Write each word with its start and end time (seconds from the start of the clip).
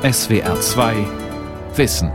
SWR 0.00 0.60
2 0.60 0.94
Wissen. 1.74 2.12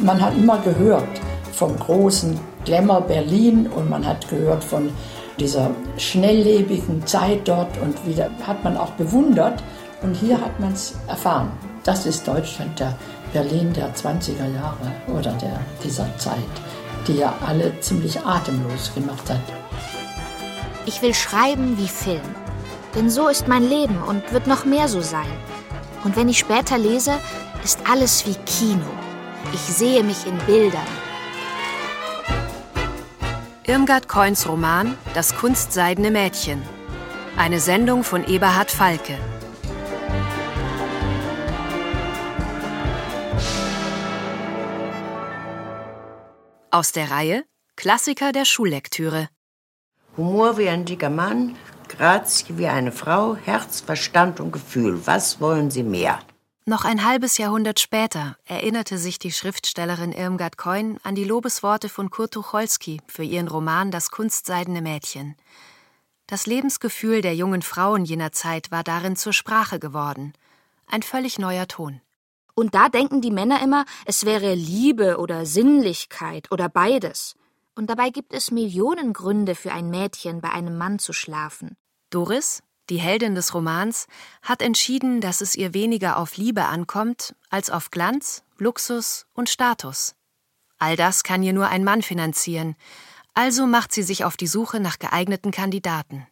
Man 0.00 0.20
hat 0.20 0.36
immer 0.36 0.58
gehört 0.58 1.04
vom 1.52 1.78
großen 1.78 2.36
Glamour 2.64 3.02
Berlin 3.02 3.68
und 3.68 3.88
man 3.88 4.04
hat 4.04 4.28
gehört 4.28 4.64
von 4.64 4.90
dieser 5.38 5.70
schnelllebigen 5.98 7.06
Zeit 7.06 7.42
dort 7.46 7.80
und 7.80 8.04
wieder 8.04 8.28
hat 8.44 8.64
man 8.64 8.76
auch 8.76 8.90
bewundert 8.94 9.62
und 10.02 10.16
hier 10.16 10.40
hat 10.40 10.58
man 10.58 10.72
es 10.72 10.96
erfahren. 11.06 11.52
Das 11.84 12.06
ist 12.06 12.26
Deutschland, 12.28 12.78
der 12.78 12.96
Berlin 13.32 13.72
der 13.72 13.94
20er 13.94 14.54
Jahre 14.54 14.92
oder 15.08 15.32
der, 15.32 15.60
dieser 15.82 16.06
Zeit, 16.16 16.38
die 17.06 17.16
ja 17.16 17.34
alle 17.44 17.78
ziemlich 17.80 18.20
atemlos 18.20 18.92
gemacht 18.94 19.28
hat. 19.28 19.40
Ich 20.86 21.02
will 21.02 21.14
schreiben 21.14 21.76
wie 21.78 21.88
Film. 21.88 22.20
Denn 22.94 23.08
so 23.08 23.28
ist 23.28 23.48
mein 23.48 23.68
Leben 23.68 24.02
und 24.02 24.32
wird 24.32 24.46
noch 24.46 24.64
mehr 24.64 24.86
so 24.86 25.00
sein. 25.00 25.30
Und 26.04 26.16
wenn 26.16 26.28
ich 26.28 26.38
später 26.38 26.78
lese, 26.78 27.14
ist 27.64 27.78
alles 27.90 28.26
wie 28.26 28.34
Kino. 28.44 28.86
Ich 29.52 29.60
sehe 29.60 30.02
mich 30.04 30.26
in 30.26 30.36
Bildern. 30.38 30.80
Irmgard 33.64 34.08
Coins 34.08 34.48
Roman 34.48 34.96
Das 35.14 35.34
kunstseidene 35.34 36.10
Mädchen. 36.10 36.62
Eine 37.36 37.60
Sendung 37.60 38.04
von 38.04 38.24
Eberhard 38.26 38.70
Falke. 38.70 39.16
Aus 46.74 46.90
der 46.90 47.10
Reihe 47.10 47.44
Klassiker 47.76 48.32
der 48.32 48.46
Schullektüre. 48.46 49.28
Humor 50.16 50.56
wie 50.56 50.70
ein 50.70 50.86
dicker 50.86 51.10
Mann, 51.10 51.54
Grazie 51.86 52.56
wie 52.56 52.66
eine 52.66 52.92
Frau, 52.92 53.36
Herz, 53.36 53.82
Verstand 53.82 54.40
und 54.40 54.52
Gefühl. 54.52 55.06
Was 55.06 55.38
wollen 55.38 55.70
Sie 55.70 55.82
mehr? 55.82 56.20
Noch 56.64 56.86
ein 56.86 57.04
halbes 57.04 57.36
Jahrhundert 57.36 57.78
später 57.78 58.38
erinnerte 58.46 58.96
sich 58.96 59.18
die 59.18 59.32
Schriftstellerin 59.32 60.12
Irmgard 60.12 60.56
Keun 60.56 60.98
an 61.02 61.14
die 61.14 61.24
Lobesworte 61.24 61.90
von 61.90 62.08
Kurt 62.08 62.32
Tucholsky 62.32 63.02
für 63.06 63.22
ihren 63.22 63.48
Roman 63.48 63.90
Das 63.90 64.10
kunstseidene 64.10 64.80
Mädchen. 64.80 65.36
Das 66.26 66.46
Lebensgefühl 66.46 67.20
der 67.20 67.34
jungen 67.34 67.60
Frauen 67.60 68.06
jener 68.06 68.32
Zeit 68.32 68.70
war 68.70 68.82
darin 68.82 69.16
zur 69.16 69.34
Sprache 69.34 69.78
geworden. 69.78 70.32
Ein 70.86 71.02
völlig 71.02 71.38
neuer 71.38 71.68
Ton. 71.68 72.00
Und 72.54 72.74
da 72.74 72.88
denken 72.88 73.20
die 73.20 73.30
Männer 73.30 73.62
immer, 73.62 73.84
es 74.04 74.24
wäre 74.24 74.54
Liebe 74.54 75.18
oder 75.18 75.46
Sinnlichkeit 75.46 76.50
oder 76.50 76.68
beides. 76.68 77.34
Und 77.74 77.88
dabei 77.88 78.10
gibt 78.10 78.34
es 78.34 78.50
Millionen 78.50 79.12
Gründe 79.12 79.54
für 79.54 79.72
ein 79.72 79.88
Mädchen 79.88 80.40
bei 80.40 80.50
einem 80.50 80.76
Mann 80.76 80.98
zu 80.98 81.12
schlafen. 81.12 81.76
Doris, 82.10 82.62
die 82.90 82.98
Heldin 82.98 83.34
des 83.34 83.54
Romans, 83.54 84.06
hat 84.42 84.60
entschieden, 84.60 85.22
dass 85.22 85.40
es 85.40 85.56
ihr 85.56 85.72
weniger 85.72 86.18
auf 86.18 86.36
Liebe 86.36 86.64
ankommt 86.64 87.34
als 87.48 87.70
auf 87.70 87.90
Glanz, 87.90 88.44
Luxus 88.58 89.24
und 89.32 89.48
Status. 89.48 90.14
All 90.78 90.96
das 90.96 91.22
kann 91.22 91.42
ihr 91.42 91.54
nur 91.54 91.68
ein 91.68 91.84
Mann 91.84 92.02
finanzieren, 92.02 92.76
also 93.34 93.66
macht 93.66 93.92
sie 93.92 94.02
sich 94.02 94.26
auf 94.26 94.36
die 94.36 94.46
Suche 94.46 94.78
nach 94.78 94.98
geeigneten 94.98 95.52
Kandidaten. 95.52 96.26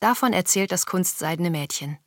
Davon 0.00 0.32
erzählt 0.32 0.72
das 0.72 0.86
kunstseidene 0.86 1.50
Mädchen. 1.50 1.98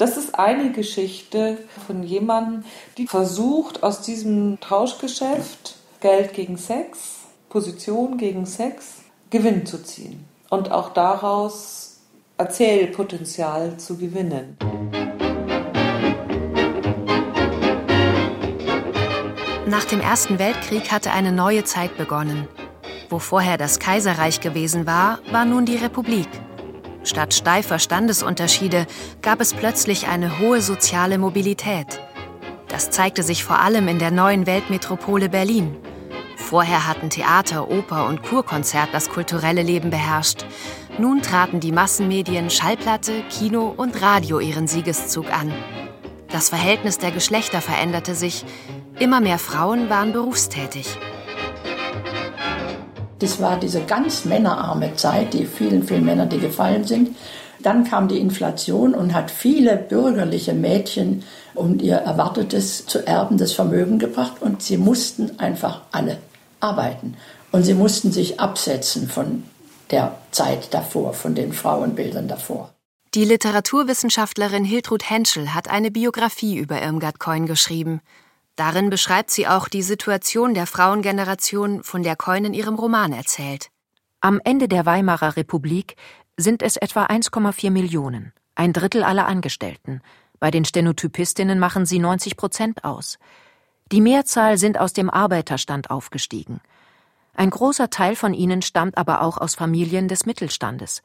Das 0.00 0.16
ist 0.16 0.38
eine 0.38 0.72
Geschichte 0.72 1.58
von 1.86 2.02
jemandem, 2.02 2.64
die 2.96 3.06
versucht, 3.06 3.82
aus 3.82 4.00
diesem 4.00 4.58
Tauschgeschäft 4.58 5.76
Geld 6.00 6.32
gegen 6.32 6.56
Sex, 6.56 7.18
Position 7.50 8.16
gegen 8.16 8.46
Sex, 8.46 9.02
Gewinn 9.28 9.66
zu 9.66 9.82
ziehen 9.82 10.24
und 10.48 10.72
auch 10.72 10.94
daraus 10.94 11.98
Erzählpotenzial 12.38 13.76
zu 13.76 13.98
gewinnen. 13.98 14.56
Nach 19.66 19.84
dem 19.84 20.00
Ersten 20.00 20.38
Weltkrieg 20.38 20.90
hatte 20.90 21.10
eine 21.10 21.30
neue 21.30 21.64
Zeit 21.64 21.98
begonnen. 21.98 22.48
Wo 23.10 23.18
vorher 23.18 23.58
das 23.58 23.78
Kaiserreich 23.78 24.40
gewesen 24.40 24.86
war, 24.86 25.18
war 25.30 25.44
nun 25.44 25.66
die 25.66 25.76
Republik. 25.76 26.28
Statt 27.02 27.34
steifer 27.34 27.78
Standesunterschiede 27.78 28.86
gab 29.22 29.40
es 29.40 29.54
plötzlich 29.54 30.06
eine 30.06 30.38
hohe 30.38 30.60
soziale 30.60 31.18
Mobilität. 31.18 32.00
Das 32.68 32.90
zeigte 32.90 33.22
sich 33.22 33.42
vor 33.42 33.58
allem 33.58 33.88
in 33.88 33.98
der 33.98 34.10
neuen 34.10 34.46
Weltmetropole 34.46 35.28
Berlin. 35.28 35.76
Vorher 36.36 36.86
hatten 36.86 37.10
Theater, 37.10 37.70
Oper 37.70 38.06
und 38.06 38.22
Kurkonzert 38.22 38.88
das 38.92 39.08
kulturelle 39.08 39.62
Leben 39.62 39.90
beherrscht. 39.90 40.44
Nun 40.98 41.22
traten 41.22 41.60
die 41.60 41.72
Massenmedien 41.72 42.50
Schallplatte, 42.50 43.22
Kino 43.30 43.72
und 43.76 44.02
Radio 44.02 44.40
ihren 44.40 44.66
Siegeszug 44.66 45.32
an. 45.32 45.52
Das 46.28 46.48
Verhältnis 46.48 46.98
der 46.98 47.10
Geschlechter 47.10 47.60
veränderte 47.60 48.14
sich. 48.14 48.44
Immer 48.98 49.20
mehr 49.20 49.38
Frauen 49.38 49.88
waren 49.90 50.12
berufstätig. 50.12 50.98
Das 53.20 53.40
war 53.40 53.58
diese 53.58 53.82
ganz 53.82 54.24
männerarme 54.24 54.96
Zeit, 54.96 55.34
die 55.34 55.46
vielen, 55.46 55.84
vielen 55.84 56.04
Männer, 56.04 56.26
die 56.26 56.38
gefallen 56.38 56.84
sind. 56.84 57.16
Dann 57.62 57.84
kam 57.84 58.08
die 58.08 58.18
Inflation 58.18 58.94
und 58.94 59.14
hat 59.14 59.30
viele 59.30 59.76
bürgerliche 59.76 60.54
Mädchen 60.54 61.22
um 61.54 61.78
ihr 61.78 61.96
erwartetes 61.96 62.86
zu 62.86 63.06
erbendes 63.06 63.52
Vermögen 63.52 63.98
gebracht 63.98 64.40
und 64.40 64.62
sie 64.62 64.76
mussten 64.76 65.38
einfach 65.38 65.82
alle 65.92 66.18
arbeiten. 66.60 67.16
Und 67.52 67.64
sie 67.64 67.74
mussten 67.74 68.12
sich 68.12 68.38
absetzen 68.38 69.08
von 69.08 69.44
der 69.90 70.16
Zeit 70.30 70.72
davor, 70.72 71.14
von 71.14 71.34
den 71.34 71.52
Frauenbildern 71.52 72.28
davor. 72.28 72.72
Die 73.14 73.24
Literaturwissenschaftlerin 73.24 74.64
Hiltrud 74.64 75.10
Henschel 75.10 75.52
hat 75.52 75.68
eine 75.68 75.90
Biografie 75.90 76.56
über 76.56 76.80
Irmgard 76.80 77.18
Keun 77.18 77.46
geschrieben. 77.46 78.00
Darin 78.60 78.90
beschreibt 78.90 79.30
sie 79.30 79.48
auch 79.48 79.68
die 79.68 79.80
Situation 79.80 80.52
der 80.52 80.66
Frauengeneration, 80.66 81.82
von 81.82 82.02
der 82.02 82.14
Keun 82.14 82.44
in 82.44 82.52
ihrem 82.52 82.74
Roman 82.74 83.14
erzählt. 83.14 83.70
Am 84.20 84.38
Ende 84.44 84.68
der 84.68 84.84
Weimarer 84.84 85.38
Republik 85.38 85.96
sind 86.36 86.60
es 86.60 86.76
etwa 86.76 87.06
1,4 87.06 87.70
Millionen, 87.70 88.34
ein 88.54 88.74
Drittel 88.74 89.02
aller 89.02 89.26
Angestellten. 89.26 90.02
Bei 90.40 90.50
den 90.50 90.66
Stenotypistinnen 90.66 91.58
machen 91.58 91.86
sie 91.86 91.98
90 91.98 92.36
Prozent 92.36 92.84
aus. 92.84 93.18
Die 93.92 94.02
Mehrzahl 94.02 94.58
sind 94.58 94.78
aus 94.78 94.92
dem 94.92 95.08
Arbeiterstand 95.08 95.88
aufgestiegen. 95.88 96.60
Ein 97.32 97.48
großer 97.48 97.88
Teil 97.88 98.14
von 98.14 98.34
ihnen 98.34 98.60
stammt 98.60 98.98
aber 98.98 99.22
auch 99.22 99.38
aus 99.38 99.54
Familien 99.54 100.06
des 100.06 100.26
Mittelstandes. 100.26 101.00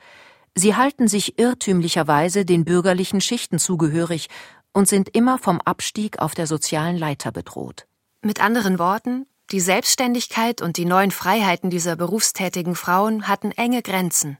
Sie 0.55 0.75
halten 0.75 1.07
sich 1.07 1.39
irrtümlicherweise 1.39 2.43
den 2.43 2.65
bürgerlichen 2.65 3.21
Schichten 3.21 3.59
zugehörig 3.59 4.27
und 4.75 4.89
sind 4.89 5.15
immer 5.15 5.39
vom 5.39 5.61
Abstieg 5.61 6.19
auf 6.19 6.35
der 6.35 6.47
sozialen 6.47 6.97
Leiter 6.97 7.31
bedroht. 7.31 7.87
Mit 8.21 8.41
anderen 8.41 8.77
Worten, 8.77 9.25
die 9.51 9.61
Selbstständigkeit 9.61 10.61
und 10.61 10.75
die 10.75 10.83
neuen 10.83 11.11
Freiheiten 11.11 11.69
dieser 11.69 11.95
berufstätigen 11.95 12.75
Frauen 12.75 13.29
hatten 13.29 13.51
enge 13.51 13.81
Grenzen. 13.81 14.37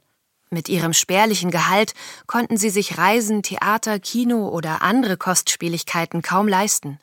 Mit 0.50 0.68
ihrem 0.68 0.92
spärlichen 0.92 1.52
Gehalt 1.52 1.94
konnten 2.28 2.58
sie 2.58 2.70
sich 2.70 2.98
Reisen, 2.98 3.44
Theater, 3.44 3.98
Kino 3.98 4.50
oder 4.50 4.82
andere 4.82 5.16
Kostspieligkeiten 5.16 6.22
kaum 6.22 6.50
leisten. 6.50 7.00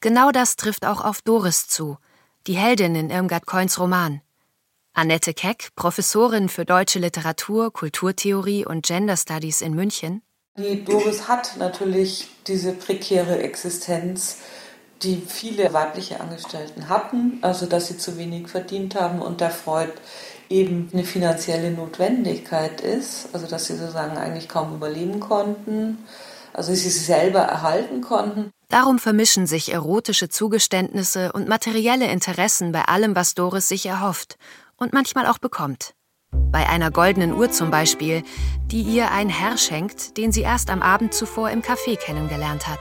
Genau 0.00 0.30
das 0.30 0.54
trifft 0.54 0.86
auch 0.86 1.04
auf 1.04 1.22
Doris 1.22 1.66
zu, 1.66 1.98
die 2.46 2.56
Heldin 2.56 2.94
in 2.94 3.10
Irmgard 3.10 3.46
Coins 3.46 3.80
Roman. 3.80 4.20
Annette 4.92 5.34
Keck, 5.34 5.70
Professorin 5.74 6.48
für 6.48 6.64
deutsche 6.64 7.00
Literatur, 7.00 7.72
Kulturtheorie 7.72 8.64
und 8.64 8.86
Gender 8.86 9.16
Studies 9.16 9.60
in 9.60 9.74
München, 9.74 10.22
die 10.56 10.84
Doris 10.84 11.28
hat 11.28 11.56
natürlich 11.58 12.28
diese 12.46 12.72
prekäre 12.72 13.38
Existenz, 13.38 14.38
die 15.02 15.22
viele 15.26 15.72
weibliche 15.72 16.20
Angestellten 16.20 16.88
hatten, 16.88 17.38
also 17.42 17.66
dass 17.66 17.88
sie 17.88 17.98
zu 17.98 18.16
wenig 18.16 18.48
verdient 18.48 18.94
haben 18.94 19.20
und 19.20 19.40
der 19.40 19.50
Freud 19.50 19.92
eben 20.48 20.88
eine 20.92 21.04
finanzielle 21.04 21.70
Notwendigkeit 21.70 22.80
ist, 22.80 23.28
also 23.32 23.46
dass 23.46 23.66
sie 23.66 23.76
sozusagen 23.76 24.16
eigentlich 24.16 24.48
kaum 24.48 24.74
überleben 24.74 25.20
konnten, 25.20 25.98
also 26.52 26.72
sie 26.72 26.88
sich 26.88 27.04
selber 27.04 27.40
erhalten 27.40 28.00
konnten. 28.00 28.50
Darum 28.68 28.98
vermischen 28.98 29.46
sich 29.46 29.72
erotische 29.72 30.28
Zugeständnisse 30.28 31.32
und 31.32 31.48
materielle 31.48 32.10
Interessen 32.10 32.72
bei 32.72 32.82
allem, 32.82 33.14
was 33.14 33.34
Doris 33.34 33.68
sich 33.68 33.86
erhofft 33.86 34.38
und 34.76 34.92
manchmal 34.92 35.26
auch 35.26 35.38
bekommt. 35.38 35.95
Bei 36.50 36.68
einer 36.68 36.90
goldenen 36.90 37.34
Uhr 37.34 37.50
zum 37.50 37.70
Beispiel, 37.70 38.22
die 38.66 38.82
ihr 38.82 39.10
ein 39.10 39.28
Herr 39.28 39.56
schenkt, 39.56 40.16
den 40.16 40.32
sie 40.32 40.42
erst 40.42 40.70
am 40.70 40.82
Abend 40.82 41.14
zuvor 41.14 41.50
im 41.50 41.62
Café 41.62 41.96
kennengelernt 41.96 42.66
hat. 42.66 42.80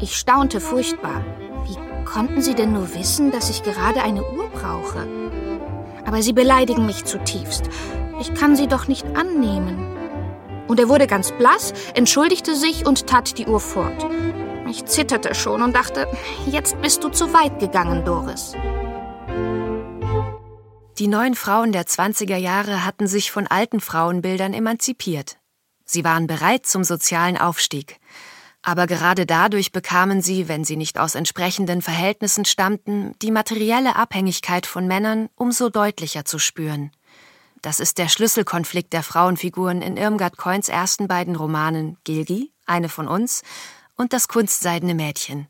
Ich 0.00 0.16
staunte 0.16 0.60
furchtbar. 0.60 1.24
Wie 1.66 2.04
konnten 2.04 2.42
Sie 2.42 2.54
denn 2.54 2.72
nur 2.72 2.94
wissen, 2.94 3.30
dass 3.30 3.50
ich 3.50 3.62
gerade 3.62 4.02
eine 4.02 4.22
Uhr 4.22 4.48
brauche? 4.48 5.06
Aber 6.04 6.22
Sie 6.22 6.32
beleidigen 6.32 6.86
mich 6.86 7.04
zutiefst. 7.04 7.68
Ich 8.20 8.34
kann 8.34 8.56
sie 8.56 8.66
doch 8.66 8.88
nicht 8.88 9.04
annehmen. 9.16 9.96
Und 10.68 10.78
er 10.78 10.88
wurde 10.88 11.06
ganz 11.06 11.32
blass, 11.32 11.72
entschuldigte 11.94 12.54
sich 12.54 12.86
und 12.86 13.06
tat 13.06 13.36
die 13.38 13.46
Uhr 13.46 13.60
fort. 13.60 14.06
Ich 14.70 14.84
zitterte 14.86 15.34
schon 15.34 15.60
und 15.60 15.74
dachte, 15.74 16.06
jetzt 16.46 16.80
bist 16.80 17.04
du 17.04 17.08
zu 17.08 17.32
weit 17.32 17.58
gegangen, 17.58 18.04
Doris. 18.04 18.54
Die 20.98 21.08
neuen 21.08 21.34
Frauen 21.34 21.72
der 21.72 21.86
20er 21.86 22.36
Jahre 22.36 22.84
hatten 22.84 23.06
sich 23.06 23.30
von 23.30 23.46
alten 23.46 23.80
Frauenbildern 23.80 24.52
emanzipiert. 24.52 25.38
Sie 25.86 26.04
waren 26.04 26.26
bereit 26.26 26.66
zum 26.66 26.84
sozialen 26.84 27.38
Aufstieg. 27.38 27.98
Aber 28.60 28.86
gerade 28.86 29.24
dadurch 29.24 29.72
bekamen 29.72 30.20
sie, 30.20 30.48
wenn 30.48 30.64
sie 30.64 30.76
nicht 30.76 30.98
aus 30.98 31.14
entsprechenden 31.14 31.80
Verhältnissen 31.80 32.44
stammten, 32.44 33.14
die 33.22 33.30
materielle 33.30 33.96
Abhängigkeit 33.96 34.66
von 34.66 34.86
Männern 34.86 35.30
umso 35.34 35.70
deutlicher 35.70 36.26
zu 36.26 36.38
spüren. 36.38 36.92
Das 37.62 37.80
ist 37.80 37.98
der 37.98 38.08
Schlüsselkonflikt 38.08 38.92
der 38.92 39.02
Frauenfiguren 39.02 39.82
in 39.82 39.96
Irmgard 39.96 40.36
Coins 40.36 40.68
ersten 40.68 41.08
beiden 41.08 41.36
Romanen 41.36 41.96
Gilgi, 42.04 42.52
eine 42.66 42.88
von 42.88 43.08
uns, 43.08 43.42
und 43.96 44.12
das 44.12 44.28
Kunstseidene 44.28 44.94
Mädchen. 44.94 45.48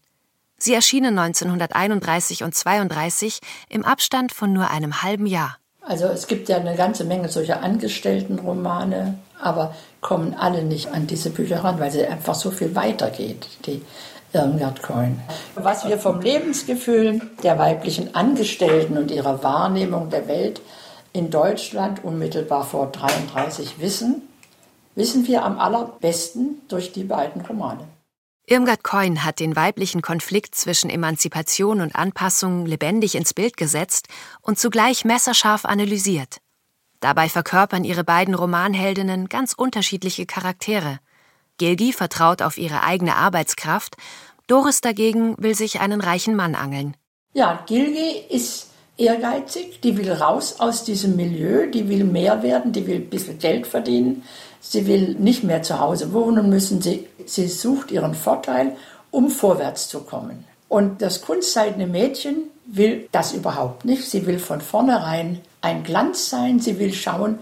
Sie 0.62 0.74
erschienen 0.74 1.18
1931 1.18 2.44
und 2.44 2.54
32 2.54 3.40
im 3.68 3.84
Abstand 3.84 4.30
von 4.30 4.52
nur 4.52 4.70
einem 4.70 5.02
halben 5.02 5.26
Jahr. 5.26 5.56
Also 5.80 6.06
es 6.06 6.28
gibt 6.28 6.48
ja 6.48 6.56
eine 6.58 6.76
ganze 6.76 7.02
Menge 7.02 7.28
solcher 7.28 7.64
Angestelltenromane, 7.64 9.18
aber 9.40 9.74
kommen 10.00 10.34
alle 10.34 10.62
nicht 10.62 10.92
an 10.92 11.08
diese 11.08 11.30
Bücher 11.30 11.64
ran, 11.64 11.80
weil 11.80 11.90
sie 11.90 12.06
einfach 12.06 12.36
so 12.36 12.52
viel 12.52 12.76
weitergeht, 12.76 13.48
die 13.66 13.82
Irmgard 14.32 14.84
Coin. 14.84 15.20
Was 15.56 15.84
wir 15.88 15.98
vom 15.98 16.20
Lebensgefühl 16.20 17.20
der 17.42 17.58
weiblichen 17.58 18.14
Angestellten 18.14 18.96
und 18.96 19.10
ihrer 19.10 19.42
Wahrnehmung 19.42 20.10
der 20.10 20.28
Welt 20.28 20.60
in 21.12 21.30
Deutschland 21.30 22.04
unmittelbar 22.04 22.62
vor 22.62 22.86
33 22.92 23.80
wissen, 23.80 24.22
wissen 24.94 25.26
wir 25.26 25.42
am 25.42 25.58
allerbesten 25.58 26.60
durch 26.68 26.92
die 26.92 27.02
beiden 27.02 27.42
Romane. 27.42 27.82
Irmgard 28.46 28.82
Coin 28.82 29.24
hat 29.24 29.38
den 29.38 29.54
weiblichen 29.54 30.02
Konflikt 30.02 30.56
zwischen 30.56 30.90
Emanzipation 30.90 31.80
und 31.80 31.94
Anpassung 31.94 32.66
lebendig 32.66 33.14
ins 33.14 33.34
Bild 33.34 33.56
gesetzt 33.56 34.08
und 34.40 34.58
zugleich 34.58 35.04
messerscharf 35.04 35.64
analysiert. 35.64 36.38
Dabei 36.98 37.28
verkörpern 37.28 37.84
ihre 37.84 38.02
beiden 38.02 38.34
Romanheldinnen 38.34 39.28
ganz 39.28 39.52
unterschiedliche 39.52 40.26
Charaktere. 40.26 40.98
Gilgi 41.58 41.92
vertraut 41.92 42.42
auf 42.42 42.58
ihre 42.58 42.82
eigene 42.82 43.16
Arbeitskraft, 43.16 43.96
Doris 44.48 44.80
dagegen 44.80 45.36
will 45.38 45.54
sich 45.54 45.80
einen 45.80 46.00
reichen 46.00 46.34
Mann 46.34 46.56
angeln. 46.56 46.96
Ja, 47.34 47.62
Gilgi 47.66 48.24
ist 48.28 48.70
ehrgeizig, 48.96 49.80
die 49.80 49.96
will 49.96 50.12
raus 50.12 50.56
aus 50.58 50.84
diesem 50.84 51.14
Milieu, 51.14 51.70
die 51.70 51.88
will 51.88 52.04
mehr 52.04 52.42
werden, 52.42 52.72
die 52.72 52.86
will 52.86 52.96
ein 52.96 53.10
bisschen 53.10 53.38
Geld 53.38 53.66
verdienen, 53.66 54.24
sie 54.62 54.86
will 54.86 55.16
nicht 55.18 55.44
mehr 55.44 55.62
zu 55.62 55.78
Hause 55.78 56.14
wohnen 56.14 56.48
müssen, 56.48 56.80
sie, 56.80 57.06
sie 57.26 57.48
sucht 57.48 57.90
ihren 57.90 58.14
Vorteil, 58.14 58.76
um 59.10 59.28
vorwärts 59.28 59.88
zu 59.88 60.00
kommen. 60.00 60.44
Und 60.68 61.02
das 61.02 61.20
kunstseidene 61.20 61.86
Mädchen 61.86 62.44
will 62.64 63.08
das 63.12 63.32
überhaupt 63.32 63.84
nicht. 63.84 64.08
Sie 64.08 64.24
will 64.24 64.38
von 64.38 64.62
vornherein 64.62 65.40
ein 65.60 65.82
Glanz 65.82 66.30
sein. 66.30 66.60
Sie 66.60 66.78
will 66.78 66.94
schauen, 66.94 67.38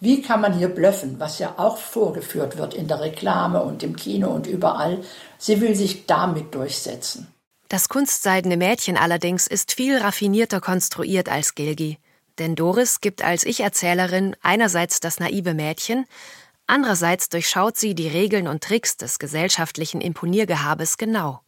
wie 0.00 0.20
kann 0.20 0.42
man 0.42 0.52
hier 0.52 0.68
blöffen, 0.68 1.16
was 1.18 1.38
ja 1.38 1.54
auch 1.56 1.78
vorgeführt 1.78 2.58
wird 2.58 2.74
in 2.74 2.88
der 2.88 3.00
Reklame 3.00 3.62
und 3.62 3.82
im 3.82 3.96
Kino 3.96 4.28
und 4.28 4.46
überall. 4.46 4.98
Sie 5.38 5.62
will 5.62 5.74
sich 5.74 6.04
damit 6.04 6.54
durchsetzen. 6.54 7.28
Das 7.68 7.88
kunstseidene 7.88 8.58
Mädchen 8.58 8.98
allerdings 8.98 9.46
ist 9.46 9.72
viel 9.72 9.96
raffinierter 9.96 10.60
konstruiert 10.60 11.30
als 11.30 11.54
Gilgi. 11.54 11.98
Denn 12.38 12.56
Doris 12.56 13.00
gibt 13.00 13.24
als 13.24 13.44
Ich-Erzählerin 13.44 14.36
einerseits 14.42 15.00
das 15.00 15.20
naive 15.20 15.54
Mädchen, 15.54 16.04
andererseits 16.66 17.28
durchschaut 17.28 17.76
sie 17.76 17.94
die 17.94 18.08
Regeln 18.08 18.48
und 18.48 18.62
Tricks 18.62 18.96
des 18.96 19.18
gesellschaftlichen 19.18 20.00
Imponiergehabes 20.00 20.96
genau. 20.98 21.40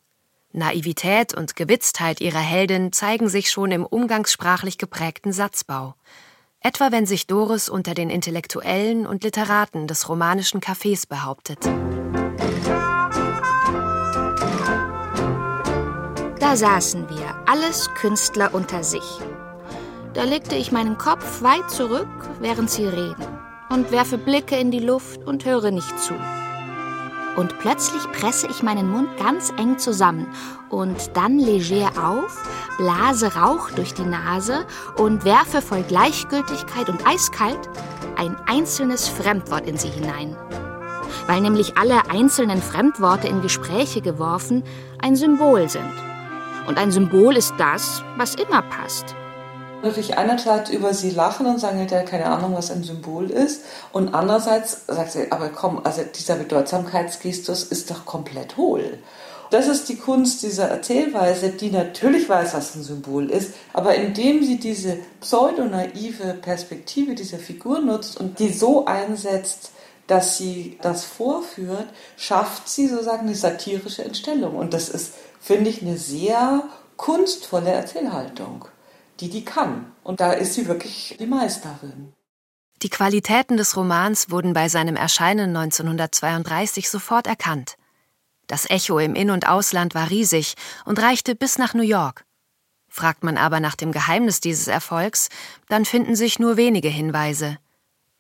Naivität 0.53 1.35
und 1.35 1.55
Gewitztheit 1.55 2.21
ihrer 2.21 2.41
Heldin 2.41 2.93
zeigen 2.93 3.29
sich 3.29 3.51
schon 3.51 3.71
im 3.73 3.85
umgangssprachlich 3.85 4.79
geprägten 4.79 5.33
Satzbau. 5.33 5.95
Etwa 6.61 6.91
wenn 6.91 7.07
sich 7.07 7.27
Doris 7.27 7.69
unter 7.69 7.95
den 7.95 8.11
Intellektuellen 8.11 9.07
und 9.07 9.23
Literaten 9.23 9.87
des 9.87 10.09
romanischen 10.09 10.61
Cafés 10.61 11.07
behauptet. 11.07 11.59
Da 16.41 16.57
saßen 16.57 17.09
wir, 17.11 17.37
alles 17.47 17.91
Künstler 17.95 18.55
unter 18.55 18.83
sich. 18.83 19.03
Da 20.15 20.25
legte 20.25 20.57
ich 20.57 20.73
meinen 20.73 20.97
Kopf 20.97 21.43
weit 21.43 21.71
zurück, 21.71 22.09
während 22.41 22.71
sie 22.71 22.87
reden, 22.87 23.36
und 23.71 23.91
werfe 23.91 24.19
Blicke 24.19 24.57
in 24.57 24.71
die 24.71 24.81
Luft 24.81 25.25
und 25.25 25.45
höre 25.45 25.71
nicht 25.71 25.99
zu 26.01 26.15
und 27.37 27.59
plötzlich 27.59 28.03
presse 28.13 28.49
ich 28.51 28.63
meinen 28.63 28.91
Mund 28.91 29.09
ganz 29.19 29.53
eng 29.59 29.79
zusammen 29.79 30.27
und 30.71 31.11
dann 31.15 31.39
leger 31.39 31.91
auf, 32.03 32.43
blase 32.79 33.35
Rauch 33.35 33.71
durch 33.73 33.95
die 33.95 34.05
Nase 34.05 34.67
und 34.97 35.25
werfe 35.25 35.63
voll 35.63 35.83
Gleichgültigkeit 35.83 36.89
und 36.89 37.07
eiskalt 37.07 37.69
ein 38.17 38.37
einzelnes 38.47 39.09
Fremdwort 39.09 39.67
in 39.67 39.77
sie 39.77 39.91
hinein. 39.91 40.37
Weil 41.27 41.41
nämlich 41.41 41.77
alle 41.77 42.09
einzelnen 42.09 42.63
Fremdworte 42.63 43.29
in 43.29 43.43
Gespräche 43.43 44.01
geworfen 44.01 44.63
ein 45.01 45.17
Symbol 45.17 45.69
sind. 45.69 45.93
Und 46.67 46.79
ein 46.79 46.91
Symbol 46.91 47.37
ist 47.37 47.55
das, 47.59 48.03
was 48.17 48.35
immer 48.35 48.63
passt 48.63 49.15
natürlich 49.83 50.17
einerseits 50.19 50.71
über 50.71 50.95
sie 50.95 51.11
lachen 51.11 51.47
und 51.47 51.59
sagen, 51.59 51.87
ja, 51.89 52.03
keine 52.03 52.27
Ahnung, 52.27 52.55
was 52.55 52.71
ein 52.71 52.83
Symbol 52.83 53.31
ist. 53.31 53.63
Und 53.93 54.15
andererseits 54.15 54.87
sagt 54.87 55.13
sie, 55.13 55.31
aber 55.31 55.49
komm, 55.49 55.81
also 55.85 56.03
dieser 56.03 56.37
Bedeutsamkeitsgestus 56.37 57.65
ist 57.65 57.91
doch 57.91 58.05
komplett 58.05 58.57
hohl. 58.57 58.99
Das 59.51 59.69
ist 59.69 59.89
die 59.89 59.97
Kunst 59.97 60.43
dieser 60.43 60.69
Erzählweise, 60.69 61.51
die 61.51 61.71
natürlich 61.71 62.29
weiß, 62.29 62.55
was 62.55 62.75
ein 62.75 62.83
Symbol 62.83 63.31
ist, 63.31 63.55
aber 63.73 63.95
indem 63.95 64.43
sie 64.43 64.59
diese 64.59 64.99
pseudonaive 65.21 66.35
Perspektive 66.35 67.15
dieser 67.15 67.39
Figur 67.39 67.81
nutzt 67.81 68.19
und 68.19 68.41
die 68.41 68.53
so 68.53 68.87
einsetzt, 68.87 69.71
dass 70.09 70.37
sie 70.37 70.79
das 70.83 71.05
vorführt, 71.05 71.87
schafft 72.17 72.69
sie 72.69 72.89
sozusagen 72.89 73.27
eine 73.27 73.37
satirische 73.37 74.05
Entstellung. 74.05 74.57
Und 74.57 74.75
das 74.75 74.89
ist, 74.89 75.15
finde 75.41 75.71
ich, 75.71 75.83
eine 75.83 75.97
sehr 75.97 76.65
kunstvolle 76.97 77.71
Erzählhaltung 77.71 78.67
die 79.21 79.31
die 79.31 79.45
kann. 79.45 79.93
Und 80.03 80.21
da 80.21 80.33
ist 80.33 80.55
sie 80.55 80.67
wirklich 80.67 81.17
die 81.19 81.27
Meisterin. 81.27 82.13
Die 82.83 82.91
Qualitäten 82.91 83.57
des 83.57 83.77
Romans 83.77 84.31
wurden 84.31 84.53
bei 84.53 84.69
seinem 84.69 84.97
Erscheinen 84.97 85.57
1932 85.57 86.91
sofort 86.91 87.27
erkannt. 87.27 87.77
Das 88.47 88.69
Echo 88.69 88.99
im 88.99 89.15
In- 89.15 89.31
und 89.31 89.49
Ausland 89.49 89.95
war 89.95 90.11
riesig 90.11 90.55
und 90.85 91.01
reichte 91.01 91.35
bis 91.35 91.59
nach 91.59 91.75
New 91.75 91.83
York. 91.83 92.25
Fragt 92.89 93.25
man 93.25 93.37
aber 93.37 93.61
nach 93.61 93.75
dem 93.75 93.93
Geheimnis 93.93 94.41
dieses 94.41 94.69
Erfolgs, 94.69 95.29
dann 95.69 95.85
finden 95.85 96.17
sich 96.17 96.39
nur 96.39 96.57
wenige 96.57 96.89
Hinweise. 96.89 97.59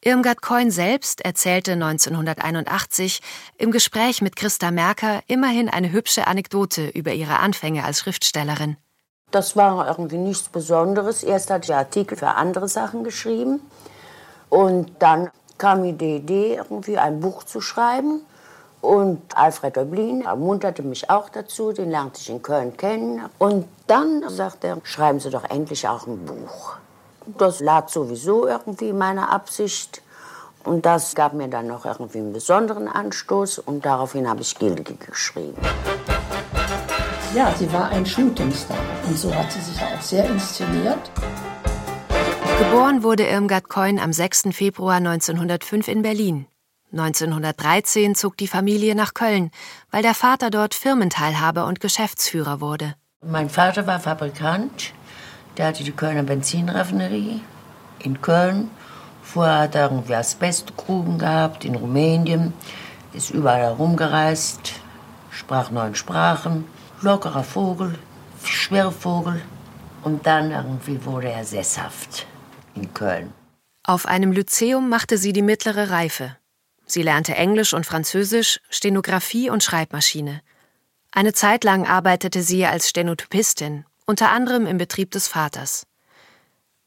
Irmgard 0.02 0.42
Coin 0.42 0.70
selbst 0.70 1.20
erzählte 1.22 1.72
1981 1.72 3.20
im 3.58 3.70
Gespräch 3.72 4.22
mit 4.22 4.36
Christa 4.36 4.70
Merker 4.70 5.22
immerhin 5.26 5.68
eine 5.68 5.92
hübsche 5.92 6.26
Anekdote 6.26 6.88
über 6.88 7.12
ihre 7.12 7.38
Anfänge 7.38 7.84
als 7.84 8.00
Schriftstellerin. 8.00 8.76
Das 9.32 9.56
war 9.56 9.88
irgendwie 9.88 10.18
nichts 10.18 10.48
Besonderes. 10.48 11.22
Erst 11.24 11.50
hatte 11.50 11.64
ich 11.64 11.74
Artikel 11.74 12.16
für 12.16 12.28
andere 12.28 12.68
Sachen 12.68 13.02
geschrieben. 13.02 13.60
Und 14.48 14.90
dann 15.00 15.30
kam 15.58 15.82
mir 15.82 15.92
die 15.92 16.16
Idee, 16.16 16.54
irgendwie 16.54 16.96
ein 16.96 17.20
Buch 17.20 17.42
zu 17.42 17.60
schreiben. 17.60 18.22
Und 18.80 19.20
Alfred 19.36 19.76
Döblin 19.76 20.22
ermunterte 20.22 20.82
mich 20.82 21.10
auch 21.10 21.28
dazu, 21.28 21.72
den 21.72 21.90
lernte 21.90 22.20
ich 22.20 22.30
in 22.30 22.40
Köln 22.40 22.76
kennen. 22.76 23.24
Und 23.38 23.66
dann 23.88 24.22
sagte 24.28 24.68
er, 24.68 24.78
schreiben 24.84 25.18
Sie 25.18 25.30
doch 25.30 25.44
endlich 25.50 25.88
auch 25.88 26.06
ein 26.06 26.24
Buch. 26.24 26.76
Das 27.38 27.58
lag 27.58 27.88
sowieso 27.88 28.46
irgendwie 28.46 28.90
in 28.90 28.98
meiner 28.98 29.32
Absicht. 29.32 30.02
Und 30.62 30.86
das 30.86 31.16
gab 31.16 31.32
mir 31.32 31.48
dann 31.48 31.66
noch 31.66 31.84
irgendwie 31.84 32.18
einen 32.18 32.32
besonderen 32.32 32.86
Anstoß. 32.86 33.58
Und 33.58 33.84
daraufhin 33.84 34.28
habe 34.30 34.42
ich 34.42 34.56
Gilge 34.56 34.94
geschrieben. 34.94 35.60
Ja, 37.34 37.52
sie 37.54 37.70
war 37.72 37.90
ein 37.90 38.06
Shootingstar 38.06 38.78
und 39.06 39.18
so 39.18 39.34
hat 39.34 39.52
sie 39.52 39.60
sich 39.60 39.80
auch 39.82 40.00
sehr 40.00 40.26
inszeniert. 40.26 41.10
Geboren 42.58 43.02
wurde 43.02 43.24
Irmgard 43.26 43.68
Coin 43.68 43.98
am 43.98 44.12
6. 44.12 44.48
Februar 44.52 44.96
1905 44.96 45.88
in 45.88 46.02
Berlin. 46.02 46.46
1913 46.92 48.14
zog 48.14 48.36
die 48.36 48.46
Familie 48.46 48.94
nach 48.94 49.12
Köln, 49.12 49.50
weil 49.90 50.02
der 50.02 50.14
Vater 50.14 50.50
dort 50.50 50.74
Firmenteilhaber 50.74 51.66
und 51.66 51.80
Geschäftsführer 51.80 52.60
wurde. 52.60 52.94
Mein 53.22 53.50
Vater 53.50 53.86
war 53.86 54.00
Fabrikant. 54.00 54.94
Der 55.58 55.66
hatte 55.66 55.84
die 55.84 55.92
Kölner 55.92 56.22
Benzinraffinerie 56.22 57.42
in 57.98 58.22
Köln. 58.22 58.70
Vorher 59.22 59.58
hat 59.58 59.74
er 59.74 59.90
irgendwie 59.90 60.14
Asbestgruben 60.14 61.18
gehabt 61.18 61.64
in 61.64 61.74
Rumänien. 61.74 62.54
Ist 63.12 63.30
überall 63.30 63.62
herumgereist, 63.62 64.74
sprach 65.30 65.70
neun 65.70 65.94
Sprachen 65.94 66.64
lockerer 67.02 67.44
Vogel, 67.44 67.98
Schwervogel. 68.44 69.42
Und 70.02 70.26
dann 70.26 70.50
irgendwie 70.52 71.04
wurde 71.04 71.30
er 71.30 71.44
sesshaft 71.44 72.26
in 72.74 72.92
Köln. 72.94 73.32
Auf 73.82 74.06
einem 74.06 74.32
Lyzeum 74.32 74.88
machte 74.88 75.18
sie 75.18 75.32
die 75.32 75.42
mittlere 75.42 75.90
Reife. 75.90 76.36
Sie 76.86 77.02
lernte 77.02 77.34
Englisch 77.34 77.74
und 77.74 77.86
Französisch, 77.86 78.60
Stenografie 78.70 79.50
und 79.50 79.64
Schreibmaschine. 79.64 80.40
Eine 81.10 81.32
Zeit 81.32 81.64
lang 81.64 81.86
arbeitete 81.86 82.42
sie 82.42 82.66
als 82.66 82.88
Stenotypistin, 82.88 83.84
unter 84.06 84.30
anderem 84.30 84.66
im 84.66 84.78
Betrieb 84.78 85.10
des 85.10 85.26
Vaters. 85.26 85.86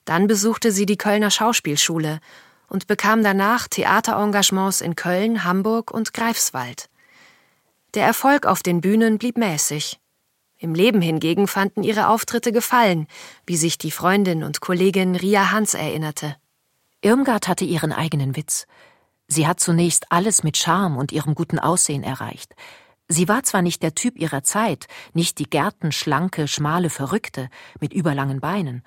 Dann 0.06 0.28
besuchte 0.28 0.72
sie 0.72 0.86
die 0.86 0.98
Kölner 0.98 1.32
Schauspielschule 1.32 2.20
und 2.68 2.88
bekam 2.88 3.24
danach 3.24 3.68
Theaterengagements 3.68 4.82
in 4.82 4.96
Köln, 4.96 5.44
Hamburg 5.44 5.92
und 5.92 6.13
Greifswald. 6.13 6.89
Der 7.96 8.05
Erfolg 8.05 8.46
auf 8.46 8.62
den 8.62 8.81
Bühnen 8.81 9.17
blieb 9.17 9.38
mäßig. 9.38 10.00
Im 10.58 10.75
Leben 10.75 11.01
hingegen 11.01 11.48
fanden 11.48 11.84
ihre 11.84 12.10
Auftritte 12.10 12.51
Gefallen, 12.51 13.08
wie 13.48 13.55
sich 13.55 13.79
die 13.79 13.89
Freundin 13.89 14.43
und 14.43 14.62
Kollegin 14.62 15.15
Ria 15.15 15.50
Hans 15.51 15.74
erinnerte. 15.74 16.36
Irmgard 17.01 17.48
hatte 17.48 17.65
ihren 17.65 17.91
eigenen 17.91 18.36
Witz. 18.36 18.67
Sie 19.27 19.48
hat 19.48 19.60
zunächst 19.60 20.12
alles 20.12 20.43
mit 20.43 20.58
Charme 20.58 20.98
und 20.98 21.12
ihrem 21.12 21.34
guten 21.34 21.58
Aussehen 21.58 22.03
erreicht. 22.03 22.53
Sie 23.08 23.27
war 23.27 23.41
zwar 23.43 23.63
nicht 23.63 23.81
der 23.81 23.96
Typ 23.96 24.19
ihrer 24.19 24.43
Zeit, 24.43 24.88
nicht 25.13 25.39
die 25.39 25.50
gärtenschlanke, 25.50 26.48
schmale 26.48 26.91
Verrückte 26.91 27.50
mit 27.79 27.91
überlangen 27.91 28.39
Beinen, 28.39 28.84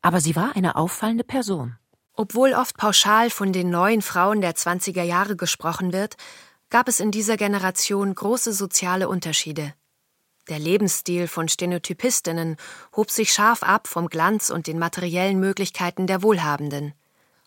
aber 0.00 0.20
sie 0.20 0.36
war 0.36 0.54
eine 0.54 0.76
auffallende 0.76 1.24
Person. 1.24 1.76
Obwohl 2.12 2.52
oft 2.52 2.76
pauschal 2.76 3.30
von 3.30 3.52
den 3.52 3.70
neuen 3.70 4.00
Frauen 4.00 4.40
der 4.40 4.54
20er 4.54 5.02
Jahre 5.02 5.34
gesprochen 5.34 5.92
wird, 5.92 6.14
gab 6.74 6.88
es 6.88 6.98
in 6.98 7.12
dieser 7.12 7.36
Generation 7.36 8.12
große 8.12 8.52
soziale 8.52 9.08
Unterschiede. 9.08 9.74
Der 10.48 10.58
Lebensstil 10.58 11.28
von 11.28 11.46
Stenotypistinnen 11.46 12.56
hob 12.96 13.12
sich 13.12 13.32
scharf 13.32 13.62
ab 13.62 13.86
vom 13.86 14.08
Glanz 14.08 14.50
und 14.50 14.66
den 14.66 14.80
materiellen 14.80 15.38
Möglichkeiten 15.38 16.08
der 16.08 16.24
Wohlhabenden. 16.24 16.92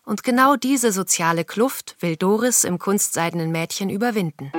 Und 0.06 0.22
genau 0.22 0.56
diese 0.56 0.92
soziale 0.92 1.44
Kluft 1.44 1.96
will 2.00 2.16
Doris 2.16 2.64
im 2.64 2.78
kunstseidenen 2.78 3.52
Mädchen 3.52 3.90
überwinden. 3.90 4.50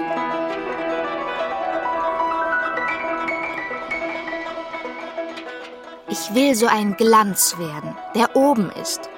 Ich 6.10 6.36
will 6.36 6.54
so 6.54 6.68
ein 6.68 6.96
Glanz 6.96 7.58
werden, 7.58 7.98
der 8.14 8.36
oben 8.36 8.70
ist. 8.74 9.10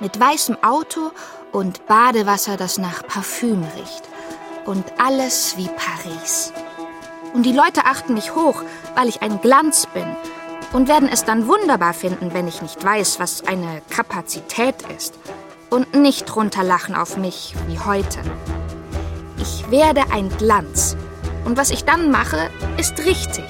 Mit 0.00 0.18
weißem 0.18 0.56
Auto 0.62 1.12
und 1.52 1.84
Badewasser, 1.84 2.56
das 2.56 2.78
nach 2.78 3.06
Parfüm 3.06 3.62
riecht. 3.76 4.08
Und 4.66 4.84
alles 4.98 5.56
wie 5.56 5.68
Paris. 5.68 6.52
Und 7.32 7.44
die 7.44 7.52
Leute 7.52 7.84
achten 7.84 8.14
mich 8.14 8.34
hoch, 8.34 8.62
weil 8.96 9.08
ich 9.08 9.22
ein 9.22 9.40
Glanz 9.40 9.86
bin. 9.86 10.04
Und 10.72 10.88
werden 10.88 11.08
es 11.08 11.24
dann 11.24 11.46
wunderbar 11.46 11.94
finden, 11.94 12.34
wenn 12.34 12.48
ich 12.48 12.62
nicht 12.62 12.84
weiß, 12.84 13.20
was 13.20 13.46
eine 13.46 13.80
Kapazität 13.90 14.74
ist. 14.96 15.14
Und 15.70 15.94
nicht 15.94 16.34
runterlachen 16.34 16.96
auf 16.96 17.16
mich 17.16 17.54
wie 17.68 17.78
heute. 17.78 18.18
Ich 19.38 19.70
werde 19.70 20.02
ein 20.12 20.28
Glanz. 20.30 20.96
Und 21.44 21.56
was 21.56 21.70
ich 21.70 21.84
dann 21.84 22.10
mache, 22.10 22.50
ist 22.76 22.98
richtig. 23.04 23.44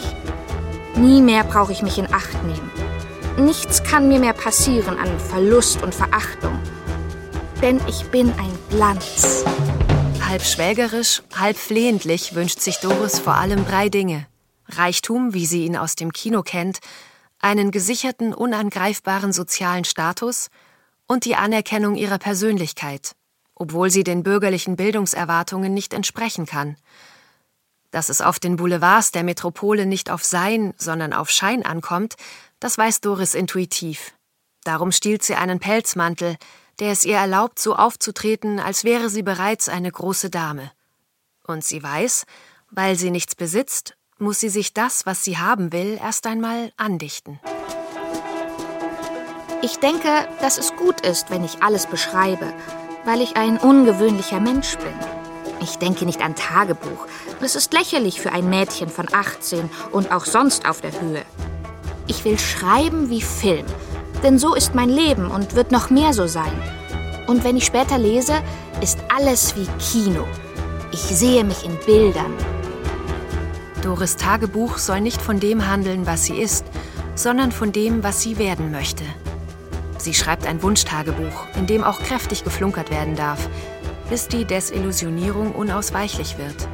Nie 0.97 1.23
mehr 1.23 1.45
brauche 1.45 1.73
ich 1.73 1.83
mich 1.83 1.97
in 1.99 2.13
Acht 2.13 2.43
nehmen. 2.45 2.71
Nichts 3.39 3.83
kann 3.83 4.09
mir 4.09 4.19
mehr 4.19 4.35
passieren 4.35 4.99
an 4.99 5.19
Verlust 5.19 5.83
und 5.83 5.95
Verachtung. 5.95 6.59
Denn 7.63 7.81
ich 7.87 8.11
bin 8.11 8.29
ein 8.39 8.59
Glanz. 8.71 9.45
Halb 10.37 10.45
schwägerisch, 10.45 11.23
halb 11.35 11.57
flehentlich 11.57 12.35
wünscht 12.35 12.61
sich 12.61 12.77
Doris 12.81 13.19
vor 13.19 13.37
allem 13.37 13.65
drei 13.65 13.89
Dinge. 13.89 14.27
Reichtum, 14.69 15.33
wie 15.33 15.47
sie 15.47 15.65
ihn 15.65 15.79
aus 15.79 15.95
dem 15.95 16.13
Kino 16.13 16.43
kennt, 16.43 16.81
einen 17.39 17.71
gesicherten, 17.71 18.35
unangreifbaren 18.35 19.33
sozialen 19.33 19.87
Status 19.87 20.51
und 21.07 21.25
die 21.25 21.37
Anerkennung 21.37 21.95
ihrer 21.95 22.19
Persönlichkeit, 22.19 23.17
obwohl 23.55 23.89
sie 23.89 24.05
den 24.05 24.23
bürgerlichen 24.23 24.77
Bildungserwartungen 24.77 25.73
nicht 25.73 25.95
entsprechen 25.95 26.45
kann. 26.45 26.77
Dass 27.91 28.11
es 28.11 28.21
auf 28.21 28.39
den 28.39 28.57
Boulevards 28.57 29.13
der 29.13 29.25
Metropole 29.25 29.87
nicht 29.87 30.11
auf 30.11 30.23
Sein, 30.23 30.75
sondern 30.77 31.15
auf 31.15 31.31
Schein 31.31 31.65
ankommt, 31.65 32.17
das 32.61 32.77
weiß 32.77 33.01
Doris 33.01 33.35
intuitiv. 33.35 34.13
Darum 34.65 34.93
stiehlt 34.93 35.23
sie 35.23 35.35
einen 35.35 35.61
Pelzmantel, 35.61 36.37
der 36.81 36.93
es 36.93 37.05
ihr 37.05 37.17
erlaubt, 37.17 37.59
so 37.59 37.75
aufzutreten, 37.75 38.61
als 38.61 38.85
wäre 38.85 39.09
sie 39.09 39.23
bereits 39.23 39.69
eine 39.69 39.91
große 39.91 40.31
Dame. 40.31 40.71
Und 41.47 41.65
sie 41.65 41.83
weiß, 41.83 42.27
weil 42.71 42.97
sie 42.97 43.11
nichts 43.11 43.35
besitzt, 43.35 43.97
muss 44.19 44.41
sie 44.41 44.49
sich 44.49 44.73
das, 44.75 45.07
was 45.07 45.25
sie 45.25 45.39
haben 45.39 45.73
will, 45.73 45.99
erst 46.03 46.27
einmal 46.27 46.73
andichten. 46.77 47.39
Ich 49.63 49.79
denke, 49.79 50.29
dass 50.41 50.59
es 50.59 50.75
gut 50.77 51.01
ist, 51.01 51.31
wenn 51.31 51.45
ich 51.45 51.63
alles 51.63 51.87
beschreibe, 51.87 52.53
weil 53.05 53.21
ich 53.21 53.37
ein 53.37 53.59
ungewöhnlicher 53.59 54.41
Mensch 54.41 54.77
bin. 54.77 54.95
Ich 55.61 55.77
denke 55.77 56.05
nicht 56.05 56.23
an 56.23 56.35
Tagebuch. 56.35 57.07
Es 57.41 57.57
ist 57.57 57.73
lächerlich 57.73 58.21
für 58.21 58.33
ein 58.33 58.49
Mädchen 58.51 58.89
von 58.89 59.13
18 59.13 59.71
und 59.93 60.13
auch 60.13 60.25
sonst 60.25 60.69
auf 60.69 60.81
der 60.81 61.01
Höhe. 61.01 61.25
Ich 62.07 62.25
will 62.25 62.39
schreiben 62.39 63.11
wie 63.11 63.23
Film, 63.23 63.67
denn 64.23 64.39
so 64.39 64.55
ist 64.55 64.75
mein 64.75 64.89
Leben 64.89 65.31
und 65.31 65.55
wird 65.55 65.73
noch 65.73 65.91
mehr 65.91 66.13
so 66.13 66.27
sein. 66.27 66.53
Und 67.27 67.45
wenn 67.45 67.57
ich 67.57 67.65
später 67.65 67.99
lese, 67.99 68.35
ist 68.81 68.99
alles 69.15 69.55
wie 69.57 69.67
Kino. 69.79 70.27
Ich 70.93 71.01
sehe 71.01 71.45
mich 71.45 71.65
in 71.65 71.77
Bildern. 71.87 72.33
Doris 73.83 74.17
Tagebuch 74.17 74.79
soll 74.79 75.01
nicht 75.01 75.21
von 75.21 75.41
dem 75.41 75.69
handeln, 75.69 76.07
was 76.07 76.25
sie 76.25 76.41
ist, 76.41 76.65
sondern 77.15 77.53
von 77.53 77.73
dem, 77.73 78.03
was 78.03 78.23
sie 78.23 78.39
werden 78.39 78.71
möchte. 78.71 79.05
Sie 79.99 80.15
schreibt 80.15 80.47
ein 80.47 80.63
Wunschtagebuch, 80.63 81.47
in 81.57 81.67
dem 81.67 81.83
auch 81.83 82.01
kräftig 82.01 82.45
geflunkert 82.45 82.91
werden 82.91 83.17
darf, 83.17 83.49
bis 84.09 84.29
die 84.29 84.45
Desillusionierung 84.45 85.53
unausweichlich 85.53 86.39
wird. 86.39 86.69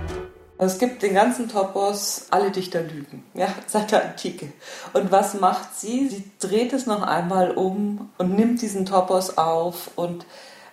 Es 0.59 0.79
gibt 0.79 1.03
den 1.03 1.15
ganzen 1.15 1.49
Topos, 1.49 2.27
alle 2.31 2.51
Dichter 2.51 2.83
lügen, 2.83 3.25
ja, 3.35 3.49
seit 3.67 3.91
der 3.91 4.05
Antike. 4.05 4.53
Und 4.93 5.11
was 5.11 5.35
macht 5.35 5.75
sie? 5.75 6.09
Sie 6.09 6.25
dreht 6.39 6.73
es 6.73 6.87
noch 6.87 7.03
einmal 7.03 7.53
um 7.53 8.11
und 8.19 8.37
nimmt 8.37 8.63
diesen 8.63 8.87
Topos 8.87 9.39
auf 9.39 9.91
und 9.97 10.27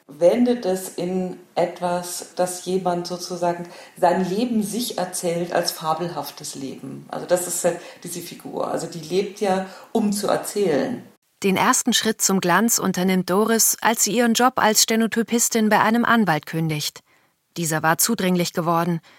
wendet 0.07 0.65
es 0.65 0.89
in 0.89 1.37
etwas, 1.53 2.33
das 2.35 2.65
jemand 2.65 3.05
sozusagen 3.05 3.67
sein 3.95 4.27
Leben 4.27 4.63
sich 4.63 4.97
erzählt 4.97 5.53
als 5.53 5.71
fabelhaftes 5.71 6.55
Leben. 6.55 7.05
Also 7.09 7.27
das 7.27 7.47
ist 7.47 7.67
diese 8.03 8.19
Figur. 8.19 8.71
Also 8.71 8.87
die 8.87 9.01
lebt 9.01 9.39
ja, 9.39 9.67
um 9.91 10.11
zu 10.11 10.27
erzählen. 10.27 11.03
Den 11.43 11.57
ersten 11.57 11.93
Schritt 11.93 12.21
zum 12.21 12.41
Glanz 12.41 12.79
unternimmt 12.79 13.29
Doris, 13.29 13.77
als 13.81 14.03
sie 14.03 14.11
ihren 14.11 14.33
Job 14.33 14.53
als 14.55 14.83
Stenotypistin 14.83 15.69
bei 15.69 15.79
einem 15.79 16.05
Anwalt 16.05 16.47
kündigt. 16.47 17.01
Dieser 17.55 17.81
war 17.81 17.97
zudringlich 17.97 18.53
geworden– 18.53 18.99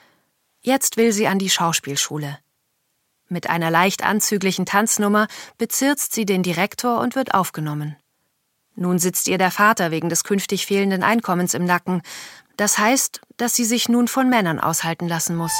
Jetzt 0.62 0.98
will 0.98 1.12
sie 1.12 1.26
an 1.26 1.38
die 1.38 1.48
Schauspielschule. 1.48 2.38
Mit 3.28 3.48
einer 3.48 3.70
leicht 3.70 4.04
anzüglichen 4.04 4.66
Tanznummer 4.66 5.26
bezirzt 5.56 6.12
sie 6.12 6.26
den 6.26 6.42
Direktor 6.42 7.00
und 7.00 7.14
wird 7.14 7.32
aufgenommen. 7.32 7.96
Nun 8.74 8.98
sitzt 8.98 9.28
ihr 9.28 9.38
der 9.38 9.50
Vater 9.50 9.90
wegen 9.90 10.08
des 10.08 10.22
künftig 10.24 10.66
fehlenden 10.66 11.02
Einkommens 11.02 11.54
im 11.54 11.64
Nacken. 11.64 12.02
Das 12.56 12.76
heißt, 12.78 13.20
dass 13.38 13.54
sie 13.54 13.64
sich 13.64 13.88
nun 13.88 14.06
von 14.06 14.28
Männern 14.28 14.58
aushalten 14.58 15.08
lassen 15.08 15.34
muss. 15.34 15.52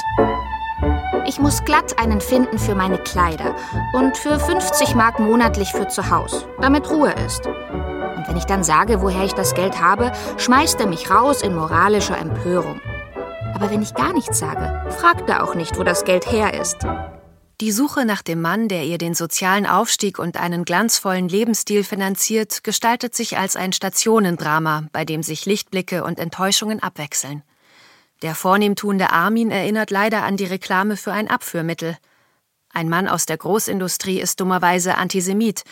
Ich 1.25 1.39
muss 1.39 1.63
glatt 1.63 1.97
einen 1.97 2.21
finden 2.21 2.59
für 2.59 2.75
meine 2.75 2.97
Kleider 2.97 3.55
und 3.93 4.17
für 4.17 4.39
50 4.39 4.95
Mark 4.95 5.19
monatlich 5.19 5.71
für 5.71 5.87
zu 5.87 6.09
Hause, 6.11 6.47
damit 6.59 6.89
Ruhe 6.89 7.13
ist. 7.25 7.47
Und 7.47 8.27
wenn 8.27 8.37
ich 8.37 8.45
dann 8.45 8.63
sage, 8.63 9.01
woher 9.01 9.23
ich 9.23 9.33
das 9.33 9.55
Geld 9.55 9.81
habe, 9.81 10.11
schmeißt 10.37 10.79
er 10.79 10.87
mich 10.87 11.09
raus 11.09 11.41
in 11.41 11.55
moralischer 11.55 12.17
Empörung. 12.17 12.81
Aber 13.53 13.69
wenn 13.69 13.81
ich 13.81 13.93
gar 13.93 14.13
nichts 14.13 14.39
sage, 14.39 14.89
fragt 14.91 15.29
er 15.29 15.43
auch 15.43 15.55
nicht, 15.55 15.77
wo 15.77 15.83
das 15.83 16.05
Geld 16.05 16.31
her 16.31 16.59
ist. 16.59 16.77
Die 17.61 17.71
Suche 17.71 18.05
nach 18.05 18.23
dem 18.23 18.41
Mann, 18.41 18.69
der 18.69 18.85
ihr 18.85 18.97
den 18.97 19.13
sozialen 19.13 19.67
Aufstieg 19.67 20.17
und 20.17 20.37
einen 20.37 20.65
glanzvollen 20.65 21.29
Lebensstil 21.29 21.83
finanziert, 21.83 22.63
gestaltet 22.63 23.13
sich 23.13 23.37
als 23.37 23.55
ein 23.55 23.71
Stationendrama, 23.71 24.87
bei 24.91 25.05
dem 25.05 25.21
sich 25.21 25.45
Lichtblicke 25.45 26.03
und 26.03 26.17
Enttäuschungen 26.17 26.81
abwechseln. 26.81 27.43
Der 28.23 28.33
vornehmtuende 28.33 29.11
Armin 29.11 29.51
erinnert 29.51 29.91
leider 29.91 30.23
an 30.23 30.37
die 30.37 30.45
Reklame 30.45 30.97
für 30.97 31.11
ein 31.11 31.27
Abführmittel. 31.27 31.97
Ein 32.73 32.89
Mann 32.89 33.07
aus 33.07 33.27
der 33.27 33.37
Großindustrie 33.37 34.19
ist 34.19 34.39
dummerweise 34.39 34.95
Antisemit. 34.95 35.63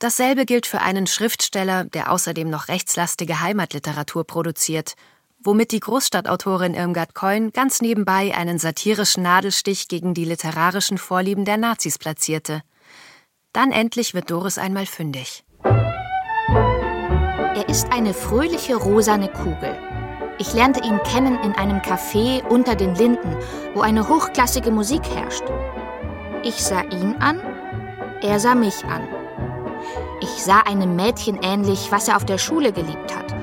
Dasselbe 0.00 0.46
gilt 0.46 0.66
für 0.66 0.80
einen 0.80 1.06
Schriftsteller, 1.06 1.84
der 1.84 2.10
außerdem 2.10 2.50
noch 2.50 2.66
rechtslastige 2.66 3.40
Heimatliteratur 3.40 4.24
produziert 4.24 4.94
womit 5.42 5.72
die 5.72 5.80
Großstadtautorin 5.80 6.74
Irmgard 6.74 7.14
Keun 7.14 7.50
ganz 7.52 7.80
nebenbei 7.80 8.34
einen 8.34 8.58
satirischen 8.58 9.22
Nadelstich 9.22 9.88
gegen 9.88 10.14
die 10.14 10.24
literarischen 10.24 10.98
Vorlieben 10.98 11.44
der 11.44 11.56
Nazis 11.56 11.98
platzierte. 11.98 12.62
Dann 13.52 13.72
endlich 13.72 14.14
wird 14.14 14.30
Doris 14.30 14.58
einmal 14.58 14.86
fündig. 14.86 15.44
Er 17.54 17.68
ist 17.68 17.92
eine 17.92 18.14
fröhliche 18.14 18.76
rosane 18.76 19.28
Kugel. 19.28 19.76
Ich 20.38 20.54
lernte 20.54 20.80
ihn 20.86 21.00
kennen 21.02 21.38
in 21.42 21.52
einem 21.52 21.78
Café 21.78 22.42
unter 22.46 22.74
den 22.74 22.94
Linden, 22.94 23.36
wo 23.74 23.80
eine 23.80 24.08
hochklassige 24.08 24.70
Musik 24.70 25.02
herrscht. 25.14 25.44
Ich 26.42 26.62
sah 26.62 26.82
ihn 26.82 27.16
an, 27.16 27.40
er 28.22 28.40
sah 28.40 28.54
mich 28.54 28.84
an. 28.84 29.08
Ich 30.22 30.42
sah 30.42 30.60
einem 30.60 30.96
Mädchen 30.96 31.38
ähnlich, 31.42 31.88
was 31.90 32.08
er 32.08 32.16
auf 32.16 32.24
der 32.24 32.38
Schule 32.38 32.72
geliebt 32.72 33.14
hat. 33.14 33.39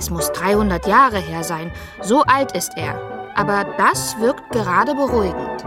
Es 0.00 0.08
muss 0.08 0.32
300 0.32 0.86
Jahre 0.86 1.18
her 1.18 1.44
sein. 1.44 1.70
So 2.00 2.22
alt 2.22 2.52
ist 2.52 2.72
er. 2.74 2.94
Aber 3.36 3.64
das 3.76 4.18
wirkt 4.18 4.50
gerade 4.50 4.94
beruhigend. 4.94 5.62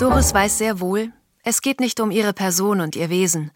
Doris 0.00 0.32
weiß 0.32 0.56
sehr 0.56 0.80
wohl, 0.80 1.12
es 1.44 1.60
geht 1.60 1.80
nicht 1.80 2.00
um 2.00 2.10
ihre 2.10 2.32
Person 2.32 2.80
und 2.80 2.96
ihr 2.96 3.10
Wesen. 3.10 3.50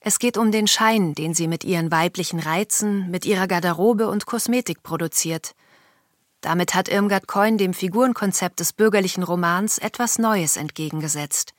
Es 0.00 0.18
geht 0.18 0.38
um 0.38 0.50
den 0.50 0.66
Schein, 0.66 1.14
den 1.14 1.34
sie 1.34 1.46
mit 1.46 1.62
ihren 1.62 1.92
weiblichen 1.92 2.40
Reizen, 2.40 3.10
mit 3.10 3.26
ihrer 3.26 3.48
Garderobe 3.48 4.08
und 4.08 4.24
Kosmetik 4.24 4.82
produziert. 4.82 5.54
Damit 6.40 6.74
hat 6.74 6.88
Irmgard 6.88 7.28
Coin 7.28 7.58
dem 7.58 7.74
Figurenkonzept 7.74 8.60
des 8.60 8.72
bürgerlichen 8.72 9.24
Romans 9.24 9.76
etwas 9.76 10.18
Neues 10.18 10.56
entgegengesetzt. 10.56 11.52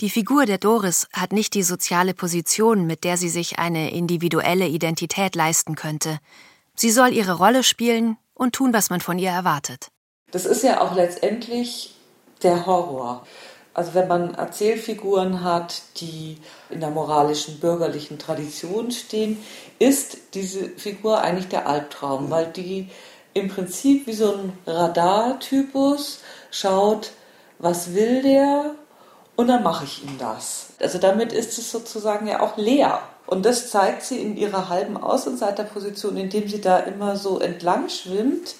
Die 0.00 0.08
Figur 0.08 0.46
der 0.46 0.56
Doris 0.56 1.08
hat 1.12 1.30
nicht 1.30 1.52
die 1.52 1.62
soziale 1.62 2.14
Position, 2.14 2.86
mit 2.86 3.04
der 3.04 3.18
sie 3.18 3.28
sich 3.28 3.58
eine 3.58 3.90
individuelle 3.92 4.66
Identität 4.66 5.34
leisten 5.34 5.74
könnte. 5.74 6.20
Sie 6.74 6.90
soll 6.90 7.12
ihre 7.12 7.34
Rolle 7.34 7.62
spielen 7.62 8.16
und 8.32 8.54
tun, 8.54 8.72
was 8.72 8.88
man 8.88 9.02
von 9.02 9.18
ihr 9.18 9.28
erwartet. 9.28 9.88
Das 10.30 10.46
ist 10.46 10.62
ja 10.62 10.80
auch 10.80 10.94
letztendlich 10.94 11.94
der 12.42 12.64
Horror. 12.64 13.26
Also 13.74 13.92
wenn 13.92 14.08
man 14.08 14.34
Erzählfiguren 14.34 15.44
hat, 15.44 15.82
die 15.96 16.38
in 16.70 16.80
der 16.80 16.88
moralischen 16.88 17.60
bürgerlichen 17.60 18.18
Tradition 18.18 18.92
stehen, 18.92 19.36
ist 19.78 20.16
diese 20.32 20.70
Figur 20.70 21.20
eigentlich 21.20 21.48
der 21.48 21.68
Albtraum, 21.68 22.30
weil 22.30 22.46
die 22.46 22.88
im 23.34 23.48
Prinzip 23.48 24.06
wie 24.06 24.14
so 24.14 24.32
ein 24.32 24.58
Radartypus 24.66 26.20
schaut, 26.50 27.10
was 27.58 27.92
will 27.92 28.22
der 28.22 28.76
und 29.40 29.48
dann 29.48 29.62
mache 29.62 29.84
ich 29.84 30.02
ihm 30.02 30.18
das. 30.18 30.68
Also 30.80 30.98
damit 30.98 31.32
ist 31.32 31.58
es 31.58 31.70
sozusagen 31.70 32.26
ja 32.26 32.40
auch 32.40 32.56
leer. 32.56 33.00
Und 33.26 33.44
das 33.44 33.70
zeigt 33.70 34.02
sie 34.02 34.18
in 34.18 34.36
ihrer 34.36 34.68
halben 34.68 34.96
Außenseiterposition, 34.96 36.16
indem 36.16 36.48
sie 36.48 36.60
da 36.60 36.78
immer 36.78 37.16
so 37.16 37.38
entlang 37.38 37.88
schwimmt 37.88 38.54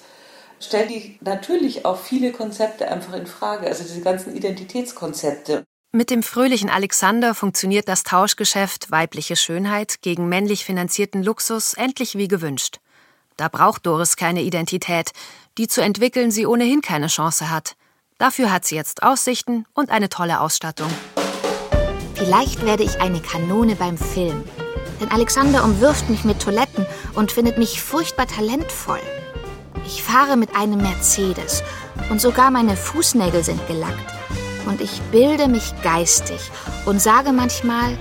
stellt 0.63 0.89
die 0.89 1.17
natürlich 1.21 1.85
auch 1.85 1.99
viele 1.99 2.31
Konzepte 2.31 2.87
einfach 2.89 3.13
in 3.13 3.27
Frage, 3.27 3.67
also 3.67 3.83
diese 3.83 4.01
ganzen 4.01 4.35
Identitätskonzepte. 4.35 5.63
Mit 5.93 6.09
dem 6.09 6.23
fröhlichen 6.23 6.69
Alexander 6.69 7.35
funktioniert 7.35 7.87
das 7.87 8.03
Tauschgeschäft 8.03 8.91
weibliche 8.91 9.35
Schönheit 9.35 10.01
gegen 10.01 10.29
männlich 10.29 10.63
finanzierten 10.63 11.21
Luxus 11.21 11.73
endlich 11.73 12.15
wie 12.15 12.29
gewünscht. 12.29 12.79
Da 13.35 13.49
braucht 13.49 13.85
Doris 13.85 14.15
keine 14.15 14.41
Identität, 14.41 15.11
die 15.57 15.67
zu 15.67 15.81
entwickeln 15.81 16.31
sie 16.31 16.45
ohnehin 16.45 16.81
keine 16.81 17.07
Chance 17.07 17.49
hat. 17.49 17.75
Dafür 18.21 18.51
hat 18.51 18.65
sie 18.65 18.75
jetzt 18.75 19.01
Aussichten 19.01 19.65
und 19.73 19.89
eine 19.89 20.07
tolle 20.07 20.41
Ausstattung. 20.41 20.91
Vielleicht 22.13 22.63
werde 22.63 22.83
ich 22.83 23.01
eine 23.01 23.19
Kanone 23.19 23.75
beim 23.75 23.97
Film. 23.97 24.43
Denn 24.99 25.09
Alexander 25.09 25.63
umwirft 25.63 26.07
mich 26.07 26.23
mit 26.23 26.39
Toiletten 26.39 26.85
und 27.15 27.31
findet 27.31 27.57
mich 27.57 27.81
furchtbar 27.81 28.27
talentvoll. 28.27 28.99
Ich 29.87 30.03
fahre 30.03 30.37
mit 30.37 30.55
einem 30.55 30.83
Mercedes 30.83 31.63
und 32.11 32.21
sogar 32.21 32.51
meine 32.51 32.77
Fußnägel 32.77 33.43
sind 33.43 33.65
gelackt. 33.65 34.13
Und 34.67 34.81
ich 34.81 35.01
bilde 35.11 35.47
mich 35.47 35.73
geistig 35.81 36.51
und 36.85 37.01
sage 37.01 37.31
manchmal, 37.31 37.97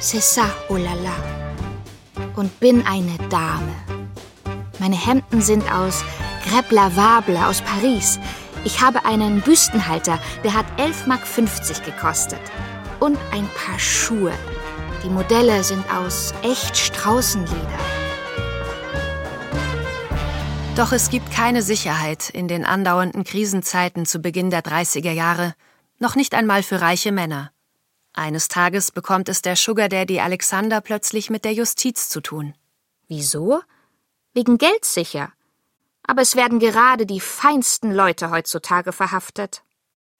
c'est 0.00 0.22
ça, 0.22 0.46
oh 0.70 0.76
la 0.76 0.94
la. 0.94 2.32
Und 2.36 2.58
bin 2.58 2.86
eine 2.86 3.18
Dame. 3.28 3.74
Meine 4.78 4.96
Hemden 4.96 5.42
sind 5.42 5.70
aus 5.70 6.02
Grep 6.48 6.72
Lavable 6.72 7.46
aus 7.46 7.60
Paris. 7.60 8.18
Ich 8.64 8.80
habe 8.80 9.04
einen 9.04 9.40
Büstenhalter, 9.40 10.20
der 10.44 10.54
hat 10.54 10.66
11,50 10.78 11.08
Mark 11.08 11.84
gekostet. 11.84 12.40
Und 13.00 13.18
ein 13.32 13.48
paar 13.48 13.78
Schuhe. 13.78 14.32
Die 15.02 15.08
Modelle 15.08 15.64
sind 15.64 15.84
aus 15.92 16.32
echt 16.42 16.76
Straußenleder. 16.76 17.78
Doch 20.76 20.92
es 20.92 21.10
gibt 21.10 21.32
keine 21.32 21.62
Sicherheit 21.62 22.30
in 22.30 22.46
den 22.46 22.64
andauernden 22.64 23.24
Krisenzeiten 23.24 24.06
zu 24.06 24.20
Beginn 24.20 24.50
der 24.50 24.62
30er 24.62 25.10
Jahre, 25.10 25.54
noch 25.98 26.14
nicht 26.14 26.34
einmal 26.34 26.62
für 26.62 26.80
reiche 26.80 27.10
Männer. 27.10 27.50
Eines 28.12 28.48
Tages 28.48 28.92
bekommt 28.92 29.28
es 29.28 29.42
der 29.42 29.56
Sugar 29.56 29.88
Daddy 29.88 30.20
Alexander 30.20 30.80
plötzlich 30.80 31.30
mit 31.30 31.44
der 31.44 31.52
Justiz 31.52 32.08
zu 32.08 32.20
tun. 32.20 32.54
Wieso? 33.08 33.60
Wegen 34.34 34.56
Geld 34.56 34.84
sicher. 34.84 35.32
Aber 36.04 36.22
es 36.22 36.36
werden 36.36 36.58
gerade 36.58 37.06
die 37.06 37.20
feinsten 37.20 37.92
Leute 37.92 38.30
heutzutage 38.30 38.92
verhaftet. 38.92 39.62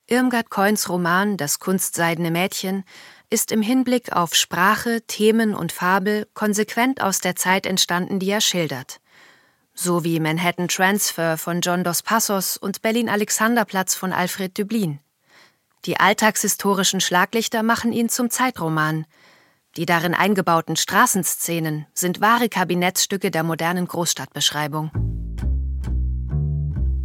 Irmgard 0.07 0.51
Coins 0.51 0.89
Roman 0.89 1.37
Das 1.37 1.59
kunstseidene 1.59 2.31
Mädchen 2.31 2.85
ist 3.31 3.53
im 3.53 3.63
Hinblick 3.63 4.13
auf 4.13 4.35
Sprache, 4.35 5.03
Themen 5.07 5.55
und 5.55 5.73
Fabel 5.73 6.29
konsequent 6.35 7.03
aus 7.03 7.21
der 7.21 7.37
Zeit 7.37 7.67
entstanden, 7.67 8.19
die 8.19 8.31
er 8.31 8.41
schildert 8.41 9.01
so 9.75 10.05
wie 10.05 10.21
Manhattan 10.21 10.69
Transfer 10.69 11.39
von 11.39 11.61
John 11.61 11.85
Dos 11.85 12.03
Passos 12.03 12.57
und 12.57 12.83
Berlin 12.83 13.09
Alexanderplatz 13.09 13.95
von 13.95 14.13
Alfred 14.13 14.57
Döblin. 14.57 15.01
Die 15.87 15.99
alltagshistorischen 15.99 17.01
Schlaglichter 17.01 17.63
machen 17.63 17.93
ihn 17.93 18.09
zum 18.09 18.31
Zeitroman. 18.31 19.07
Die 19.77 19.87
darin 19.87 20.15
eingebauten 20.15 20.77
Straßenszenen 20.77 21.87
sind 21.95 22.21
wahre 22.21 22.49
Kabinettsstücke 22.49 23.31
der 23.31 23.43
modernen 23.43 23.89
Großstadtbeschreibung. 23.89 25.22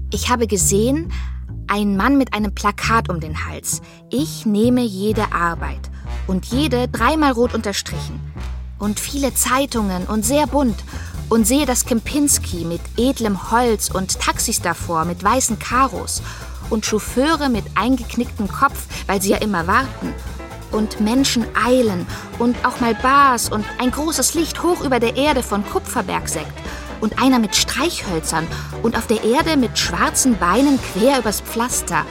Ich 0.10 0.30
habe 0.30 0.48
gesehen, 0.48 1.12
ein 1.68 1.98
Mann 1.98 2.18
mit 2.18 2.34
einem 2.34 2.56
Plakat 2.56 3.10
um 3.10 3.20
den 3.20 3.46
Hals. 3.46 3.82
Ich 4.10 4.46
nehme 4.46 4.82
jede 4.82 5.34
Arbeit. 5.34 5.82
Und 6.28 6.46
jede 6.46 6.88
dreimal 6.88 7.34
rot 7.34 7.54
unterstrichen. 7.54 8.22
Und 8.80 9.02
viele 9.02 9.34
Zeitungen 9.34 10.06
und 10.06 10.24
sehr 10.24 10.48
bunt 10.48 10.78
und 11.28 11.46
sehe 11.46 11.66
das 11.66 11.86
Kempinski 11.86 12.64
mit 12.64 12.80
edlem 12.96 13.52
Holz 13.52 13.90
und 13.90 14.18
Taxis 14.20 14.62
davor 14.62 15.04
mit 15.04 15.22
weißen 15.24 15.60
Karos 15.60 16.22
und 16.70 16.86
Chauffeure 16.86 17.50
mit 17.50 17.66
eingeknicktem 17.76 18.48
Kopf, 18.48 18.86
weil 19.08 19.22
sie 19.22 19.32
ja 19.32 19.38
immer 19.38 19.68
warten. 19.68 20.14
Und 20.72 21.02
Menschen 21.02 21.46
eilen 21.54 22.06
und 22.40 22.56
auch 22.66 22.80
mal 22.80 22.96
Bars 22.96 23.50
und 23.50 23.66
ein 23.78 23.92
großes 23.92 24.36
Licht 24.36 24.64
hoch 24.64 24.82
über 24.86 25.02
der 25.02 25.18
Erde 25.18 25.44
von 25.44 25.66
Kupferbergsekt 25.66 26.54
und 27.02 27.22
einer 27.22 27.40
mit 27.40 27.56
Streichhölzern 27.56 28.48
und 28.84 28.98
auf 28.98 29.08
der 29.08 29.24
Erde 29.24 29.58
mit 29.58 29.78
schwarzen 29.78 30.38
Beinen 30.38 30.80
quer 30.94 31.20
übers 31.20 31.42
Pflaster. 31.42 32.06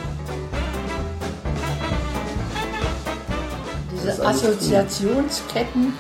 Diese 3.92 4.26
Assoziationsketten 4.26 5.92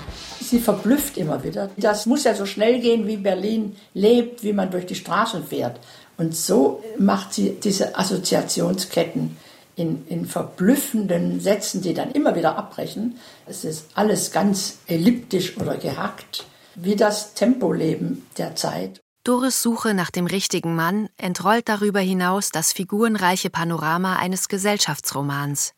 sie 0.48 0.60
verblüfft 0.60 1.16
immer 1.16 1.42
wieder. 1.42 1.70
Das 1.76 2.06
muss 2.06 2.24
ja 2.24 2.34
so 2.34 2.46
schnell 2.46 2.80
gehen, 2.80 3.06
wie 3.06 3.16
Berlin 3.16 3.76
lebt, 3.94 4.42
wie 4.42 4.52
man 4.52 4.70
durch 4.70 4.86
die 4.86 4.94
Straßen 4.94 5.44
fährt. 5.44 5.80
Und 6.16 6.34
so 6.34 6.82
macht 6.98 7.34
sie 7.34 7.56
diese 7.62 7.98
Assoziationsketten 7.98 9.36
in, 9.76 10.06
in 10.08 10.24
verblüffenden 10.24 11.40
Sätzen, 11.40 11.82
die 11.82 11.92
dann 11.92 12.12
immer 12.12 12.34
wieder 12.34 12.56
abbrechen. 12.56 13.18
Es 13.46 13.64
ist 13.64 13.86
alles 13.94 14.32
ganz 14.32 14.78
elliptisch 14.86 15.56
oder 15.58 15.76
gehackt, 15.76 16.46
wie 16.76 16.96
das 16.96 17.34
Tempoleben 17.34 18.26
der 18.38 18.54
Zeit. 18.54 19.00
Doris 19.24 19.60
Suche 19.60 19.92
nach 19.92 20.10
dem 20.12 20.26
richtigen 20.26 20.76
Mann 20.76 21.08
entrollt 21.16 21.68
darüber 21.68 21.98
hinaus 21.98 22.50
das 22.50 22.72
figurenreiche 22.72 23.50
Panorama 23.50 24.16
eines 24.16 24.48
Gesellschaftsromans. 24.48 25.72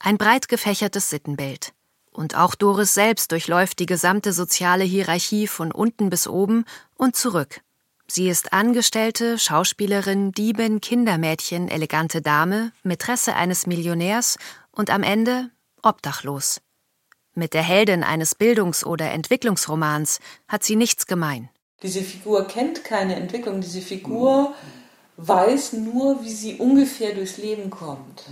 Ein 0.00 0.18
breit 0.18 0.48
gefächertes 0.48 1.08
Sittenbild. 1.10 1.72
Und 2.10 2.36
auch 2.36 2.56
Doris 2.56 2.94
selbst 2.94 3.30
durchläuft 3.30 3.78
die 3.78 3.86
gesamte 3.86 4.32
soziale 4.32 4.82
Hierarchie 4.82 5.46
von 5.46 5.70
unten 5.70 6.10
bis 6.10 6.26
oben 6.26 6.64
und 6.96 7.14
zurück. 7.14 7.60
Sie 8.08 8.28
ist 8.28 8.52
Angestellte, 8.52 9.38
Schauspielerin, 9.38 10.32
Diebin, 10.32 10.80
Kindermädchen, 10.80 11.68
elegante 11.68 12.22
Dame, 12.22 12.72
Mätresse 12.82 13.36
eines 13.36 13.66
Millionärs 13.66 14.38
und 14.72 14.90
am 14.90 15.02
Ende 15.02 15.50
obdachlos. 15.82 16.60
Mit 17.38 17.54
der 17.54 17.62
Heldin 17.62 18.02
eines 18.02 18.34
Bildungs- 18.34 18.84
oder 18.84 19.12
Entwicklungsromans 19.12 20.18
hat 20.48 20.64
sie 20.64 20.74
nichts 20.74 21.06
gemein. 21.06 21.50
Diese 21.84 22.02
Figur 22.02 22.48
kennt 22.48 22.82
keine 22.82 23.14
Entwicklung, 23.14 23.60
diese 23.60 23.80
Figur 23.80 24.54
weiß 25.18 25.74
nur, 25.74 26.24
wie 26.24 26.32
sie 26.32 26.56
ungefähr 26.56 27.14
durchs 27.14 27.36
Leben 27.36 27.70
kommt. 27.70 28.24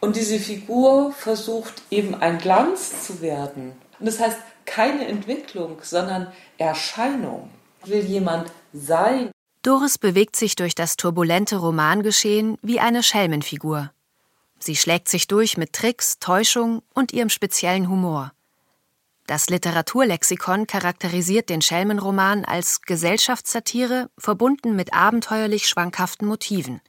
Und 0.00 0.16
diese 0.16 0.38
Figur 0.38 1.12
versucht 1.12 1.80
eben 1.90 2.14
ein 2.14 2.36
Glanz 2.36 3.06
zu 3.06 3.22
werden. 3.22 3.72
Und 3.98 4.04
das 4.04 4.20
heißt 4.20 4.36
keine 4.66 5.06
Entwicklung, 5.06 5.78
sondern 5.80 6.30
Erscheinung. 6.58 7.48
Will 7.86 8.04
jemand 8.04 8.52
sein? 8.74 9.30
Doris 9.62 9.96
bewegt 9.96 10.36
sich 10.36 10.56
durch 10.56 10.74
das 10.74 10.98
turbulente 10.98 11.56
Romangeschehen 11.56 12.58
wie 12.60 12.80
eine 12.80 13.02
Schelmenfigur. 13.02 13.92
Sie 14.58 14.76
schlägt 14.76 15.08
sich 15.08 15.26
durch 15.26 15.56
mit 15.56 15.72
Tricks, 15.72 16.18
Täuschung 16.18 16.82
und 16.94 17.12
ihrem 17.12 17.28
speziellen 17.28 17.88
Humor. 17.88 18.32
Das 19.26 19.48
Literaturlexikon 19.48 20.66
charakterisiert 20.66 21.48
den 21.48 21.62
Schelmenroman 21.62 22.44
als 22.44 22.82
Gesellschaftssatire 22.82 24.08
verbunden 24.18 24.76
mit 24.76 24.94
abenteuerlich 24.94 25.68
schwankhaften 25.68 26.28
Motiven. 26.28 26.80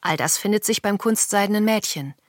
All 0.00 0.16
das 0.16 0.38
findet 0.38 0.64
sich 0.64 0.82
beim 0.82 0.98
kunstseidenen 0.98 1.64
Mädchen– 1.64 2.14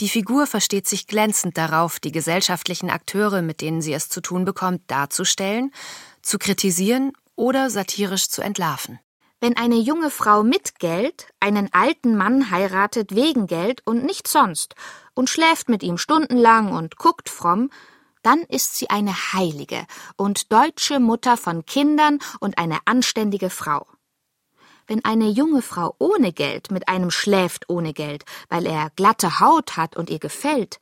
die 0.00 0.08
Figur 0.08 0.46
versteht 0.46 0.88
sich 0.88 1.06
glänzend 1.06 1.58
darauf, 1.58 2.00
die 2.00 2.10
gesellschaftlichen 2.10 2.88
Akteure, 2.88 3.42
mit 3.42 3.60
denen 3.60 3.82
sie 3.82 3.92
es 3.92 4.08
zu 4.08 4.22
tun 4.22 4.46
bekommt, 4.46 4.80
darzustellen, 4.86 5.72
zu 6.22 6.38
kritisieren 6.38 7.12
oder 7.36 7.68
satirisch 7.68 8.30
zu 8.30 8.40
entlarven. 8.40 8.98
Wenn 9.42 9.56
eine 9.56 9.76
junge 9.76 10.10
Frau 10.10 10.42
mit 10.42 10.78
Geld 10.78 11.28
einen 11.40 11.72
alten 11.72 12.14
Mann 12.14 12.50
heiratet 12.50 13.14
wegen 13.14 13.46
Geld 13.46 13.80
und 13.86 14.04
nicht 14.04 14.28
sonst 14.28 14.74
und 15.14 15.30
schläft 15.30 15.70
mit 15.70 15.82
ihm 15.82 15.96
stundenlang 15.96 16.72
und 16.72 16.96
guckt 16.96 17.30
fromm, 17.30 17.70
dann 18.22 18.40
ist 18.42 18.76
sie 18.76 18.90
eine 18.90 19.14
Heilige 19.32 19.86
und 20.16 20.52
deutsche 20.52 21.00
Mutter 21.00 21.38
von 21.38 21.64
Kindern 21.64 22.18
und 22.40 22.58
eine 22.58 22.80
anständige 22.84 23.48
Frau. 23.48 23.86
Wenn 24.86 25.06
eine 25.06 25.28
junge 25.28 25.62
Frau 25.62 25.94
ohne 25.98 26.34
Geld 26.34 26.70
mit 26.70 26.88
einem 26.88 27.10
schläft 27.10 27.70
ohne 27.70 27.94
Geld, 27.94 28.26
weil 28.50 28.66
er 28.66 28.90
glatte 28.94 29.40
Haut 29.40 29.78
hat 29.78 29.96
und 29.96 30.10
ihr 30.10 30.18
gefällt, 30.18 30.80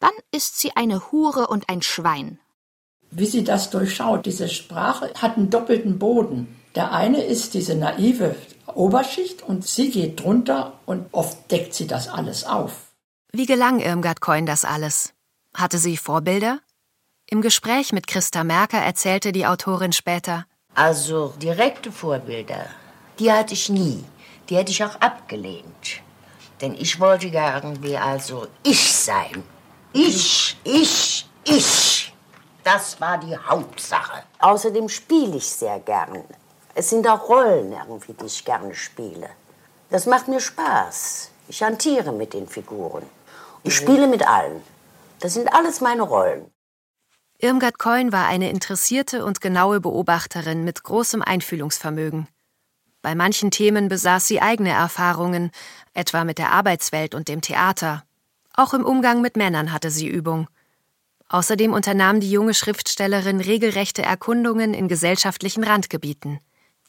dann 0.00 0.12
ist 0.32 0.58
sie 0.58 0.74
eine 0.74 1.12
Hure 1.12 1.46
und 1.46 1.68
ein 1.68 1.82
Schwein. 1.82 2.40
Wie 3.12 3.26
sie 3.26 3.44
das 3.44 3.70
durchschaut, 3.70 4.26
diese 4.26 4.48
Sprache 4.48 5.12
hat 5.14 5.36
einen 5.36 5.50
doppelten 5.50 5.98
Boden. 6.00 6.59
Der 6.74 6.92
eine 6.92 7.22
ist 7.22 7.54
diese 7.54 7.74
naive 7.74 8.36
Oberschicht 8.66 9.42
und 9.42 9.66
sie 9.66 9.90
geht 9.90 10.22
drunter 10.22 10.78
und 10.86 11.06
oft 11.12 11.50
deckt 11.50 11.74
sie 11.74 11.86
das 11.86 12.08
alles 12.08 12.44
auf. 12.44 12.92
Wie 13.32 13.46
gelang 13.46 13.80
Irmgard 13.80 14.20
Coin 14.20 14.46
das 14.46 14.64
alles? 14.64 15.12
Hatte 15.54 15.78
sie 15.78 15.96
Vorbilder? 15.96 16.60
Im 17.28 17.42
Gespräch 17.42 17.92
mit 17.92 18.06
Christa 18.06 18.44
Merker 18.44 18.78
erzählte 18.78 19.32
die 19.32 19.46
Autorin 19.46 19.92
später. 19.92 20.46
Also 20.74 21.34
direkte 21.40 21.90
Vorbilder, 21.90 22.66
die 23.18 23.32
hatte 23.32 23.54
ich 23.54 23.68
nie. 23.68 24.04
Die 24.48 24.56
hätte 24.56 24.72
ich 24.72 24.82
auch 24.84 24.96
abgelehnt. 25.00 26.02
Denn 26.60 26.74
ich 26.74 26.98
wollte 27.00 27.28
ja 27.28 27.54
irgendwie 27.54 27.96
also 27.96 28.46
ich 28.62 28.92
sein. 28.92 29.42
Ich, 29.92 30.56
ich, 30.64 31.26
ich. 31.44 32.12
Das 32.64 33.00
war 33.00 33.18
die 33.18 33.36
Hauptsache. 33.36 34.22
Außerdem 34.40 34.88
spiele 34.88 35.36
ich 35.36 35.48
sehr 35.48 35.78
gern. 35.80 36.24
Es 36.74 36.90
sind 36.90 37.06
auch 37.08 37.28
Rollen 37.28 37.72
irgendwie, 37.72 38.12
die 38.14 38.26
ich 38.26 38.44
gerne 38.44 38.74
spiele. 38.74 39.30
Das 39.90 40.06
macht 40.06 40.28
mir 40.28 40.40
Spaß. 40.40 41.30
Ich 41.48 41.62
hantiere 41.62 42.12
mit 42.12 42.32
den 42.32 42.46
Figuren. 42.46 43.02
Ich 43.64 43.74
spiele 43.74 44.06
mit 44.06 44.26
allen. 44.26 44.62
Das 45.18 45.34
sind 45.34 45.52
alles 45.52 45.80
meine 45.80 46.02
Rollen. 46.02 46.50
Irmgard 47.38 47.78
Coin 47.78 48.12
war 48.12 48.26
eine 48.26 48.50
interessierte 48.50 49.24
und 49.24 49.40
genaue 49.40 49.80
Beobachterin 49.80 50.62
mit 50.62 50.84
großem 50.84 51.22
Einfühlungsvermögen. 51.22 52.28
Bei 53.02 53.14
manchen 53.14 53.50
Themen 53.50 53.88
besaß 53.88 54.26
sie 54.26 54.42
eigene 54.42 54.70
Erfahrungen, 54.70 55.50
etwa 55.94 56.24
mit 56.24 56.38
der 56.38 56.52
Arbeitswelt 56.52 57.14
und 57.14 57.28
dem 57.28 57.40
Theater. 57.40 58.04
Auch 58.54 58.74
im 58.74 58.84
Umgang 58.84 59.22
mit 59.22 59.36
Männern 59.36 59.72
hatte 59.72 59.90
sie 59.90 60.06
Übung. 60.06 60.48
Außerdem 61.28 61.72
unternahm 61.72 62.20
die 62.20 62.30
junge 62.30 62.54
Schriftstellerin 62.54 63.40
regelrechte 63.40 64.02
Erkundungen 64.02 64.74
in 64.74 64.88
gesellschaftlichen 64.88 65.64
Randgebieten. 65.64 66.40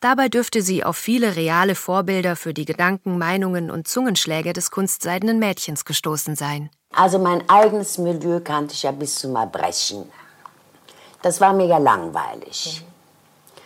Dabei 0.02 0.30
dürfte 0.30 0.64
sie 0.64 0.84
auf 0.84 0.98
viele 0.98 1.36
reale 1.36 1.76
Vorbilder 1.76 2.36
für 2.36 2.56
die 2.56 2.66
Gedanken, 2.66 3.20
Meinungen 3.20 3.70
und 3.70 3.88
Zungenschläge 3.88 4.52
des 4.52 4.72
kunstseidenen 4.72 5.38
Mädchens 5.38 5.86
gestoßen 5.86 6.36
sein. 6.36 6.72
Also 6.92 7.20
mein 7.20 7.48
eigenes 7.48 8.00
Milieu 8.00 8.40
kannte 8.40 8.74
ich 8.74 8.82
ja 8.82 8.92
bis 8.92 9.16
zum 9.20 9.36
Erbrechen. 9.36 10.12
Das 11.22 11.40
war 11.40 11.54
mega 11.54 11.78
langweilig. 11.78 12.84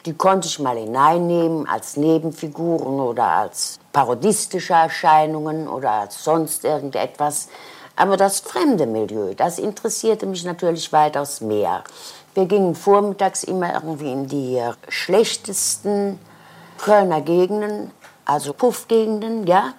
Die 0.06 0.14
konnte 0.14 0.50
ich 0.50 0.60
mal 0.60 0.78
hineinnehmen 0.78 1.70
als 1.70 1.96
Nebenfiguren 1.96 3.00
oder 3.00 3.24
als 3.24 3.80
parodistische 3.94 4.74
Erscheinungen 4.74 5.70
oder 5.70 5.92
als 5.92 6.22
sonst 6.22 6.66
irgendetwas. 6.66 7.48
Aber 7.96 8.18
das 8.18 8.42
fremde 8.42 8.86
Milieu, 8.86 9.34
das 9.36 9.58
interessierte 9.58 10.26
mich 10.26 10.44
natürlich 10.44 10.92
weitaus 10.92 11.40
mehr. 11.40 11.86
Wir 12.36 12.48
gingen 12.48 12.76
vormittags 12.76 13.46
immer 13.46 13.74
irgendwie 13.74 14.12
in 14.12 14.28
die 14.28 14.62
schlechtesten 14.90 16.20
Kölner 16.78 17.22
Gegenden, 17.22 17.92
also 18.26 18.52
Puffgegenden, 18.52 19.48
ja. 19.48 19.74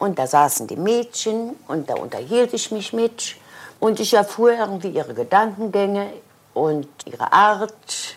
Und 0.00 0.18
da 0.18 0.26
saßen 0.26 0.66
die 0.66 0.76
Mädchen 0.76 1.54
und 1.68 1.88
da 1.88 1.94
unterhielt 1.94 2.52
ich 2.52 2.72
mich 2.72 2.92
mit. 2.92 3.36
Und 3.78 4.00
ich 4.00 4.14
erfuhr 4.14 4.52
irgendwie 4.52 4.88
ihre 4.88 5.14
Gedankengänge 5.14 6.12
und 6.52 6.88
ihre 7.04 7.32
Art, 7.32 8.16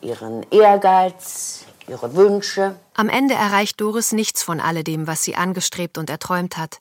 ihren 0.00 0.46
Ehrgeiz, 0.52 1.64
ihre 1.88 2.14
Wünsche. 2.14 2.76
Am 2.94 3.08
Ende 3.08 3.34
erreicht 3.34 3.80
Doris 3.80 4.12
nichts 4.12 4.44
von 4.44 4.60
alledem, 4.60 5.08
was 5.08 5.24
sie 5.24 5.34
angestrebt 5.34 5.98
und 5.98 6.08
erträumt 6.08 6.56
hat. 6.56 6.78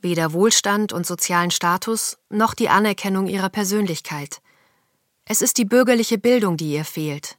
Weder 0.00 0.32
Wohlstand 0.32 0.92
und 0.92 1.04
sozialen 1.04 1.50
Status 1.50 2.16
noch 2.30 2.54
die 2.54 2.68
Anerkennung 2.68 3.26
ihrer 3.26 3.48
Persönlichkeit. 3.48 4.40
Es 5.28 5.42
ist 5.42 5.58
die 5.58 5.64
bürgerliche 5.64 6.18
Bildung, 6.18 6.56
die 6.56 6.72
ihr 6.72 6.84
fehlt. 6.84 7.36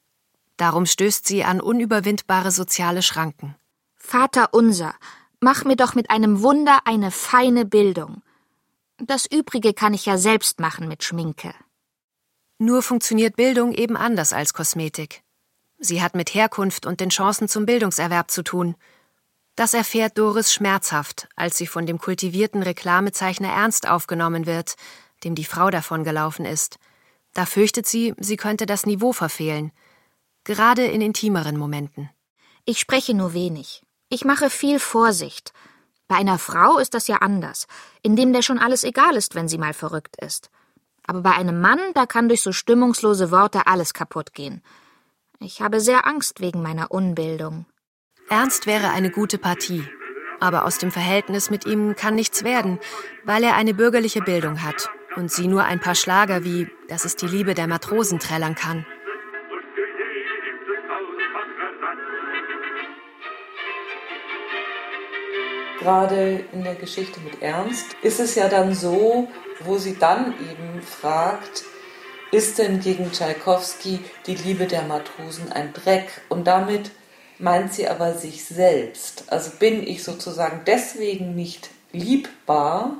Darum 0.58 0.86
stößt 0.86 1.26
sie 1.26 1.46
an 1.46 1.62
unüberwindbare 1.62 2.52
soziale 2.52 3.02
Schranken. 3.02 3.56
Vater 3.96 4.54
unser, 4.54 4.94
mach 5.40 5.64
mir 5.64 5.78
doch 5.78 5.96
mit 5.96 6.10
einem 6.10 6.42
Wunder 6.42 6.82
eine 6.84 7.12
feine 7.12 7.66
Bildung. 7.66 8.22
Das 8.98 9.26
Übrige 9.26 9.74
kann 9.74 9.94
ich 9.94 10.06
ja 10.06 10.18
selbst 10.18 10.60
machen 10.60 10.90
mit 10.90 11.04
Schminke. 11.04 11.54
Nur 12.58 12.82
funktioniert 12.82 13.38
Bildung 13.38 13.72
eben 13.72 13.96
anders 13.96 14.34
als 14.34 14.54
Kosmetik. 14.54 15.22
Sie 15.78 16.02
hat 16.02 16.16
mit 16.16 16.34
Herkunft 16.34 16.86
und 16.86 17.00
den 17.00 17.10
Chancen 17.10 17.48
zum 17.48 17.66
Bildungserwerb 17.66 18.32
zu 18.32 18.44
tun. 18.44 18.76
Das 19.56 19.74
erfährt 19.74 20.18
Doris 20.18 20.52
schmerzhaft, 20.52 21.30
als 21.36 21.58
sie 21.58 21.68
von 21.68 21.86
dem 21.86 22.00
kultivierten 22.00 22.64
Reklamezeichner 22.64 23.50
Ernst 23.50 23.88
aufgenommen 23.88 24.46
wird, 24.46 24.76
dem 25.24 25.36
die 25.36 25.46
Frau 25.46 25.70
davongelaufen 25.70 26.46
ist. 26.46 26.80
Da 27.38 27.46
fürchtet 27.46 27.86
sie, 27.86 28.16
sie 28.18 28.36
könnte 28.36 28.66
das 28.66 28.88
Niveau 28.88 29.14
verfehlen, 29.14 29.72
gerade 30.44 30.86
in 30.86 31.02
intimeren 31.02 31.56
Momenten. 31.56 32.10
Ich 32.66 32.80
spreche 32.80 33.14
nur 33.14 33.34
wenig. 33.34 33.84
Ich 34.10 34.26
mache 34.26 34.50
viel 34.50 34.80
Vorsicht. 34.80 35.54
Bei 36.08 36.16
einer 36.16 36.40
Frau 36.40 36.80
ist 36.80 36.96
das 36.96 37.08
ja 37.08 37.18
anders, 37.18 37.68
indem 38.02 38.34
der 38.34 38.42
schon 38.42 38.58
alles 38.58 38.84
egal 38.84 39.16
ist, 39.16 39.36
wenn 39.36 39.48
sie 39.48 39.60
mal 39.60 39.76
verrückt 39.76 40.16
ist. 40.20 40.50
Aber 41.06 41.22
bei 41.22 41.30
einem 41.30 41.62
Mann, 41.62 41.80
da 41.94 42.08
kann 42.08 42.28
durch 42.28 42.42
so 42.42 42.52
stimmungslose 42.52 43.30
Worte 43.30 43.68
alles 43.68 43.94
kaputt 43.94 44.34
gehen. 44.34 44.64
Ich 45.40 45.62
habe 45.62 45.80
sehr 45.80 46.08
Angst 46.08 46.42
wegen 46.42 46.64
meiner 46.64 46.90
Unbildung. 46.90 47.68
Ernst 48.30 48.66
wäre 48.66 48.90
eine 48.90 49.12
gute 49.12 49.38
Partie. 49.38 49.88
Aber 50.40 50.66
aus 50.66 50.80
dem 50.80 50.90
Verhältnis 50.90 51.52
mit 51.52 51.68
ihm 51.68 51.96
kann 51.96 52.16
nichts 52.16 52.44
werden, 52.44 52.80
weil 53.26 53.44
er 53.44 53.54
eine 53.54 53.76
bürgerliche 53.76 54.22
Bildung 54.22 54.64
hat 54.64 54.90
und 55.18 55.32
sie 55.32 55.48
nur 55.48 55.66
ein 55.66 55.80
paar 55.80 55.96
Schlager 55.96 56.44
wie 56.44 56.70
Das 56.88 57.04
ist 57.04 57.22
die 57.22 57.28
Liebe 57.28 57.56
der 57.56 57.68
Matrosen 57.68 58.20
trällern 58.20 58.56
kann. 58.56 58.86
Gerade 65.80 66.46
in 66.54 66.64
der 66.64 66.76
Geschichte 66.76 67.20
mit 67.22 67.42
Ernst 67.42 67.96
ist 68.02 68.20
es 68.20 68.36
ja 68.36 68.48
dann 68.48 68.74
so, 68.74 69.28
wo 69.62 69.78
sie 69.78 69.98
dann 69.98 70.34
eben 70.34 70.82
fragt, 70.82 71.64
ist 72.32 72.60
denn 72.60 72.80
gegen 72.80 73.12
Tschaikowski 73.12 74.00
die 74.26 74.36
Liebe 74.36 74.66
der 74.66 74.84
Matrosen 74.84 75.52
ein 75.52 75.74
Dreck? 75.74 76.22
Und 76.30 76.46
damit 76.46 76.92
meint 77.40 77.74
sie 77.74 77.88
aber 77.88 78.14
sich 78.14 78.46
selbst. 78.46 79.26
Also 79.28 79.52
bin 79.58 79.86
ich 79.86 80.04
sozusagen 80.04 80.62
deswegen 80.66 81.36
nicht 81.36 81.70
liebbar, 81.92 82.98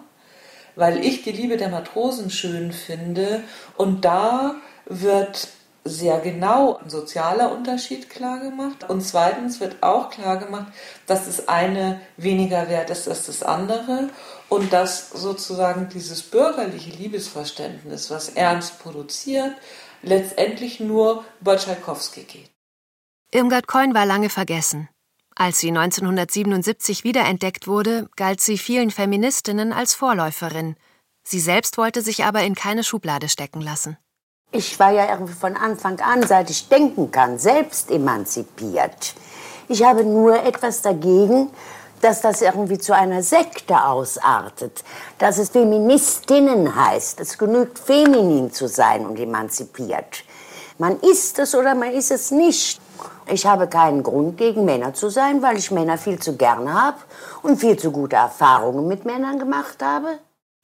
weil 0.78 1.04
ich 1.04 1.24
die 1.24 1.32
Liebe 1.32 1.58
der 1.58 1.70
Matrosen 1.70 2.30
schön 2.30 2.72
finde. 2.72 3.44
Und 3.76 4.06
da 4.06 4.56
wird 4.86 5.50
sehr 5.84 6.20
genau 6.20 6.78
ein 6.78 6.90
sozialer 6.90 7.52
Unterschied 7.52 8.10
klargemacht. 8.10 8.90
Und 8.90 9.02
zweitens 9.02 9.60
wird 9.60 9.82
auch 9.82 10.10
klargemacht, 10.10 10.72
dass 11.08 11.26
das 11.26 11.48
eine 11.48 12.00
weniger 12.16 12.70
wert 12.70 12.90
ist 12.90 13.08
als 13.08 13.26
das 13.26 13.44
andere 13.44 14.10
und 14.50 14.72
dass 14.72 15.10
sozusagen 15.10 15.90
dieses 15.90 16.22
bürgerliche 16.24 16.92
Liebesverständnis, 16.92 18.12
was 18.12 18.30
Ernst 18.30 18.80
produziert, 18.80 19.54
letztendlich 20.02 20.80
nur 20.80 21.24
über 21.42 21.58
Tschaikowski 21.58 22.24
geht. 22.24 22.52
Irmgard 23.32 23.68
Coin 23.68 23.94
war 23.94 24.06
lange 24.06 24.30
vergessen. 24.30 24.90
Als 25.40 25.60
sie 25.60 25.68
1977 25.68 27.04
wiederentdeckt 27.04 27.68
wurde, 27.68 28.10
galt 28.16 28.42
sie 28.42 28.58
vielen 28.58 28.90
Feministinnen 28.90 29.72
als 29.72 29.94
Vorläuferin. 29.94 30.76
Sie 31.24 31.40
selbst 31.40 31.78
wollte 31.78 32.02
sich 32.02 32.24
aber 32.24 32.42
in 32.42 32.56
keine 32.56 32.84
Schublade 32.84 33.30
stecken 33.30 33.62
lassen. 33.62 33.98
Ich 34.52 34.80
war 34.80 34.92
ja 34.92 35.12
irgendwie 35.12 35.36
von 35.36 35.56
Anfang 35.56 36.00
an, 36.00 36.26
seit 36.26 36.50
ich 36.50 36.70
denken 36.70 37.12
kann, 37.12 37.38
selbst 37.38 37.92
emanzipiert. 37.92 39.14
Ich 39.68 39.84
habe 39.84 40.04
nur 40.04 40.44
etwas 40.44 40.82
dagegen, 40.82 41.52
dass 42.02 42.22
das 42.22 42.42
irgendwie 42.42 42.80
zu 42.80 42.96
einer 42.96 43.22
Sekte 43.22 43.84
ausartet, 43.84 44.84
dass 45.20 45.38
es 45.38 45.50
Feministinnen 45.50 46.76
heißt. 46.76 47.20
Es 47.20 47.38
genügt, 47.38 47.78
feminin 47.78 48.52
zu 48.52 48.68
sein 48.68 49.06
und 49.06 49.20
emanzipiert. 49.20 50.24
Man 50.80 51.00
ist 51.02 51.38
es 51.38 51.54
oder 51.54 51.76
man 51.76 51.92
ist 51.92 52.10
es 52.10 52.32
nicht. 52.32 52.82
Ich 53.30 53.46
habe 53.46 53.68
keinen 53.68 54.04
Grund, 54.04 54.38
gegen 54.38 54.66
Männer 54.66 54.94
zu 54.94 55.10
sein, 55.10 55.42
weil 55.42 55.58
ich 55.58 55.72
Männer 55.72 55.98
viel 55.98 56.20
zu 56.20 56.38
gerne 56.38 56.74
habe 56.74 56.98
und 57.44 57.60
viel 57.60 57.78
zu 57.78 57.92
gute 57.92 58.16
Erfahrungen 58.16 58.88
mit 58.88 59.06
Männern 59.06 59.40
gemacht 59.40 59.82
habe. 59.82 60.20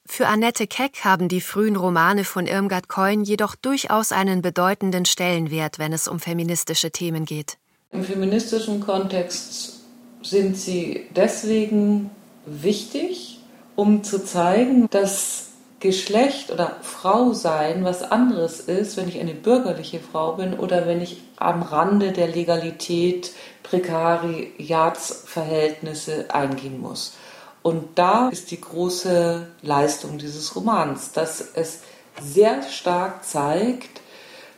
Für 0.05 0.27
Annette 0.27 0.67
Keck 0.67 1.05
haben 1.05 1.29
die 1.29 1.41
frühen 1.41 1.75
Romane 1.77 2.23
von 2.25 2.45
Irmgard 2.45 2.89
Coin 2.89 3.23
jedoch 3.23 3.55
durchaus 3.55 4.11
einen 4.11 4.41
bedeutenden 4.41 5.05
Stellenwert, 5.05 5.79
wenn 5.79 5.93
es 5.93 6.07
um 6.07 6.19
feministische 6.19 6.91
Themen 6.91 7.25
geht. 7.25 7.57
Im 7.91 8.03
feministischen 8.03 8.81
Kontext 8.81 9.79
sind 10.21 10.57
sie 10.57 11.07
deswegen 11.15 12.09
wichtig, 12.45 13.39
um 13.75 14.03
zu 14.03 14.23
zeigen, 14.23 14.89
dass 14.89 15.52
Geschlecht 15.83 16.49
oder 16.49 16.77
Frau 16.81 17.33
sein 17.33 17.83
was 17.83 18.01
anderes 18.03 18.61
ist, 18.61 18.95
wenn 18.95 19.09
ich 19.09 19.19
eine 19.19 19.33
bürgerliche 19.33 19.99
Frau 19.99 20.31
bin 20.31 20.57
oder 20.57 20.87
wenn 20.87 21.01
ich 21.01 21.21
am 21.35 21.61
Rande 21.61 22.13
der 22.13 22.29
Legalität 22.29 23.33
Prekariatsverhältnisse 23.63 26.33
eingehen 26.33 26.79
muss. 26.79 27.15
Und 27.63 27.99
da 27.99 28.29
ist 28.29 28.51
die 28.51 28.61
große 28.61 29.45
Leistung 29.61 30.17
dieses 30.17 30.55
Romans, 30.55 31.11
dass 31.11 31.41
es 31.53 31.81
sehr 32.21 32.63
stark 32.63 33.25
zeigt, 33.25 33.99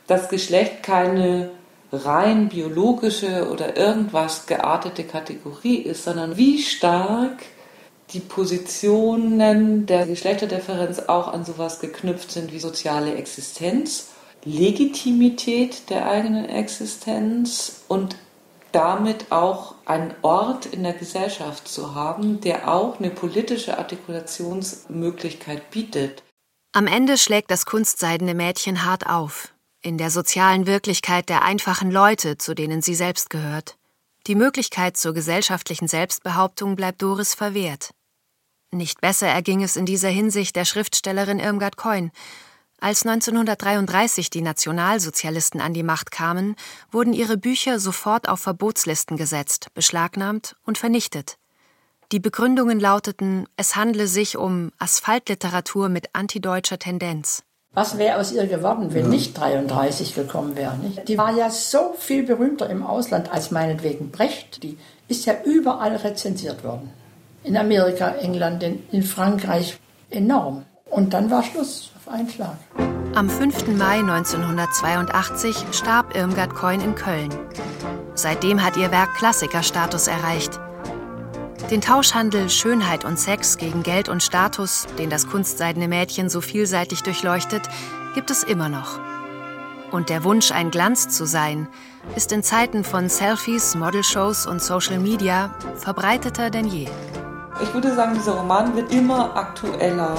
dass 0.06 0.28
Geschlecht 0.28 0.84
keine 0.84 1.50
rein 1.92 2.48
biologische 2.48 3.50
oder 3.50 3.76
irgendwas 3.76 4.46
geartete 4.46 5.02
Kategorie 5.02 5.78
ist, 5.78 6.04
sondern 6.04 6.36
wie 6.36 6.62
stark 6.62 7.42
die 8.12 8.20
Positionen 8.20 9.86
der 9.86 10.06
Geschlechterdifferenz 10.06 11.00
auch 11.00 11.28
an 11.28 11.44
sowas 11.44 11.80
geknüpft 11.80 12.30
sind 12.30 12.52
wie 12.52 12.58
soziale 12.58 13.14
Existenz, 13.14 14.08
Legitimität 14.44 15.90
der 15.90 16.08
eigenen 16.08 16.48
Existenz 16.48 17.82
und 17.88 18.16
damit 18.70 19.32
auch 19.32 19.74
einen 19.86 20.14
Ort 20.22 20.66
in 20.66 20.82
der 20.82 20.92
Gesellschaft 20.92 21.66
zu 21.66 21.94
haben, 21.94 22.40
der 22.40 22.72
auch 22.72 22.98
eine 22.98 23.10
politische 23.10 23.78
Artikulationsmöglichkeit 23.78 25.70
bietet. 25.70 26.22
Am 26.72 26.86
Ende 26.86 27.16
schlägt 27.16 27.50
das 27.50 27.64
kunstseidene 27.64 28.34
Mädchen 28.34 28.84
hart 28.84 29.06
auf, 29.06 29.54
in 29.80 29.98
der 29.98 30.10
sozialen 30.10 30.66
Wirklichkeit 30.66 31.28
der 31.28 31.42
einfachen 31.42 31.90
Leute, 31.90 32.36
zu 32.36 32.54
denen 32.54 32.82
sie 32.82 32.94
selbst 32.94 33.30
gehört. 33.30 33.76
Die 34.26 34.34
Möglichkeit 34.34 34.96
zur 34.96 35.14
gesellschaftlichen 35.14 35.86
Selbstbehauptung 35.86 36.74
bleibt 36.74 37.00
Doris 37.00 37.32
verwehrt. 37.32 37.90
Nicht 38.72 39.00
besser 39.00 39.28
erging 39.28 39.62
es 39.62 39.76
in 39.76 39.86
dieser 39.86 40.08
Hinsicht 40.08 40.56
der 40.56 40.64
Schriftstellerin 40.64 41.38
Irmgard 41.38 41.76
Keun. 41.76 42.10
Als 42.80 43.06
1933 43.06 44.28
die 44.28 44.42
Nationalsozialisten 44.42 45.60
an 45.60 45.74
die 45.74 45.84
Macht 45.84 46.10
kamen, 46.10 46.56
wurden 46.90 47.12
ihre 47.12 47.36
Bücher 47.36 47.78
sofort 47.78 48.28
auf 48.28 48.40
Verbotslisten 48.40 49.16
gesetzt, 49.16 49.68
beschlagnahmt 49.74 50.56
und 50.64 50.76
vernichtet. 50.76 51.38
Die 52.10 52.20
Begründungen 52.20 52.80
lauteten, 52.80 53.48
es 53.56 53.76
handle 53.76 54.08
sich 54.08 54.36
um 54.36 54.72
Asphaltliteratur 54.78 55.88
mit 55.88 56.14
antideutscher 56.14 56.80
Tendenz. 56.80 57.45
Was 57.76 57.98
wäre 57.98 58.18
aus 58.18 58.32
ihr 58.32 58.46
geworden, 58.46 58.94
wenn 58.94 59.04
ja. 59.04 59.08
nicht 59.10 59.38
33 59.38 60.14
gekommen 60.14 60.56
wäre? 60.56 60.78
Nicht? 60.78 61.06
Die 61.08 61.18
war 61.18 61.36
ja 61.36 61.50
so 61.50 61.94
viel 61.98 62.22
berühmter 62.22 62.70
im 62.70 62.82
Ausland 62.82 63.30
als 63.30 63.50
meinetwegen 63.50 64.10
Brecht. 64.10 64.62
Die 64.62 64.78
ist 65.08 65.26
ja 65.26 65.34
überall 65.44 65.94
rezensiert 65.94 66.64
worden. 66.64 66.90
In 67.44 67.54
Amerika, 67.54 68.08
England, 68.12 68.62
in, 68.62 68.82
in 68.92 69.02
Frankreich 69.02 69.78
enorm. 70.08 70.64
Und 70.86 71.12
dann 71.12 71.30
war 71.30 71.42
Schluss 71.42 71.90
auf 71.98 72.10
einen 72.10 72.30
Schlag. 72.30 72.56
Am 73.14 73.28
5. 73.28 73.68
Mai 73.76 73.98
1982 73.98 75.54
starb 75.72 76.16
Irmgard 76.16 76.54
Keun 76.54 76.80
in 76.80 76.94
Köln. 76.94 77.28
Seitdem 78.14 78.64
hat 78.64 78.78
ihr 78.78 78.90
Werk 78.90 79.14
Klassikerstatus 79.18 80.06
erreicht. 80.06 80.58
Den 81.70 81.80
Tauschhandel 81.80 82.48
Schönheit 82.48 83.04
und 83.04 83.18
Sex 83.18 83.58
gegen 83.58 83.82
Geld 83.82 84.08
und 84.08 84.22
Status, 84.22 84.86
den 85.00 85.10
das 85.10 85.26
kunstseidene 85.26 85.88
Mädchen 85.88 86.28
so 86.28 86.40
vielseitig 86.40 87.02
durchleuchtet, 87.02 87.62
gibt 88.14 88.30
es 88.30 88.44
immer 88.44 88.68
noch. 88.68 89.00
Und 89.90 90.08
der 90.08 90.22
Wunsch, 90.22 90.52
ein 90.52 90.70
Glanz 90.70 91.08
zu 91.08 91.26
sein, 91.26 91.66
ist 92.14 92.30
in 92.30 92.44
Zeiten 92.44 92.84
von 92.84 93.08
Selfies, 93.08 93.74
Modelshows 93.74 94.46
und 94.46 94.62
Social 94.62 95.00
Media 95.00 95.56
verbreiteter 95.74 96.50
denn 96.50 96.68
je. 96.68 96.88
Ich 97.60 97.74
würde 97.74 97.92
sagen, 97.96 98.14
dieser 98.14 98.34
Roman 98.34 98.76
wird 98.76 98.92
immer 98.92 99.36
aktueller. 99.36 100.14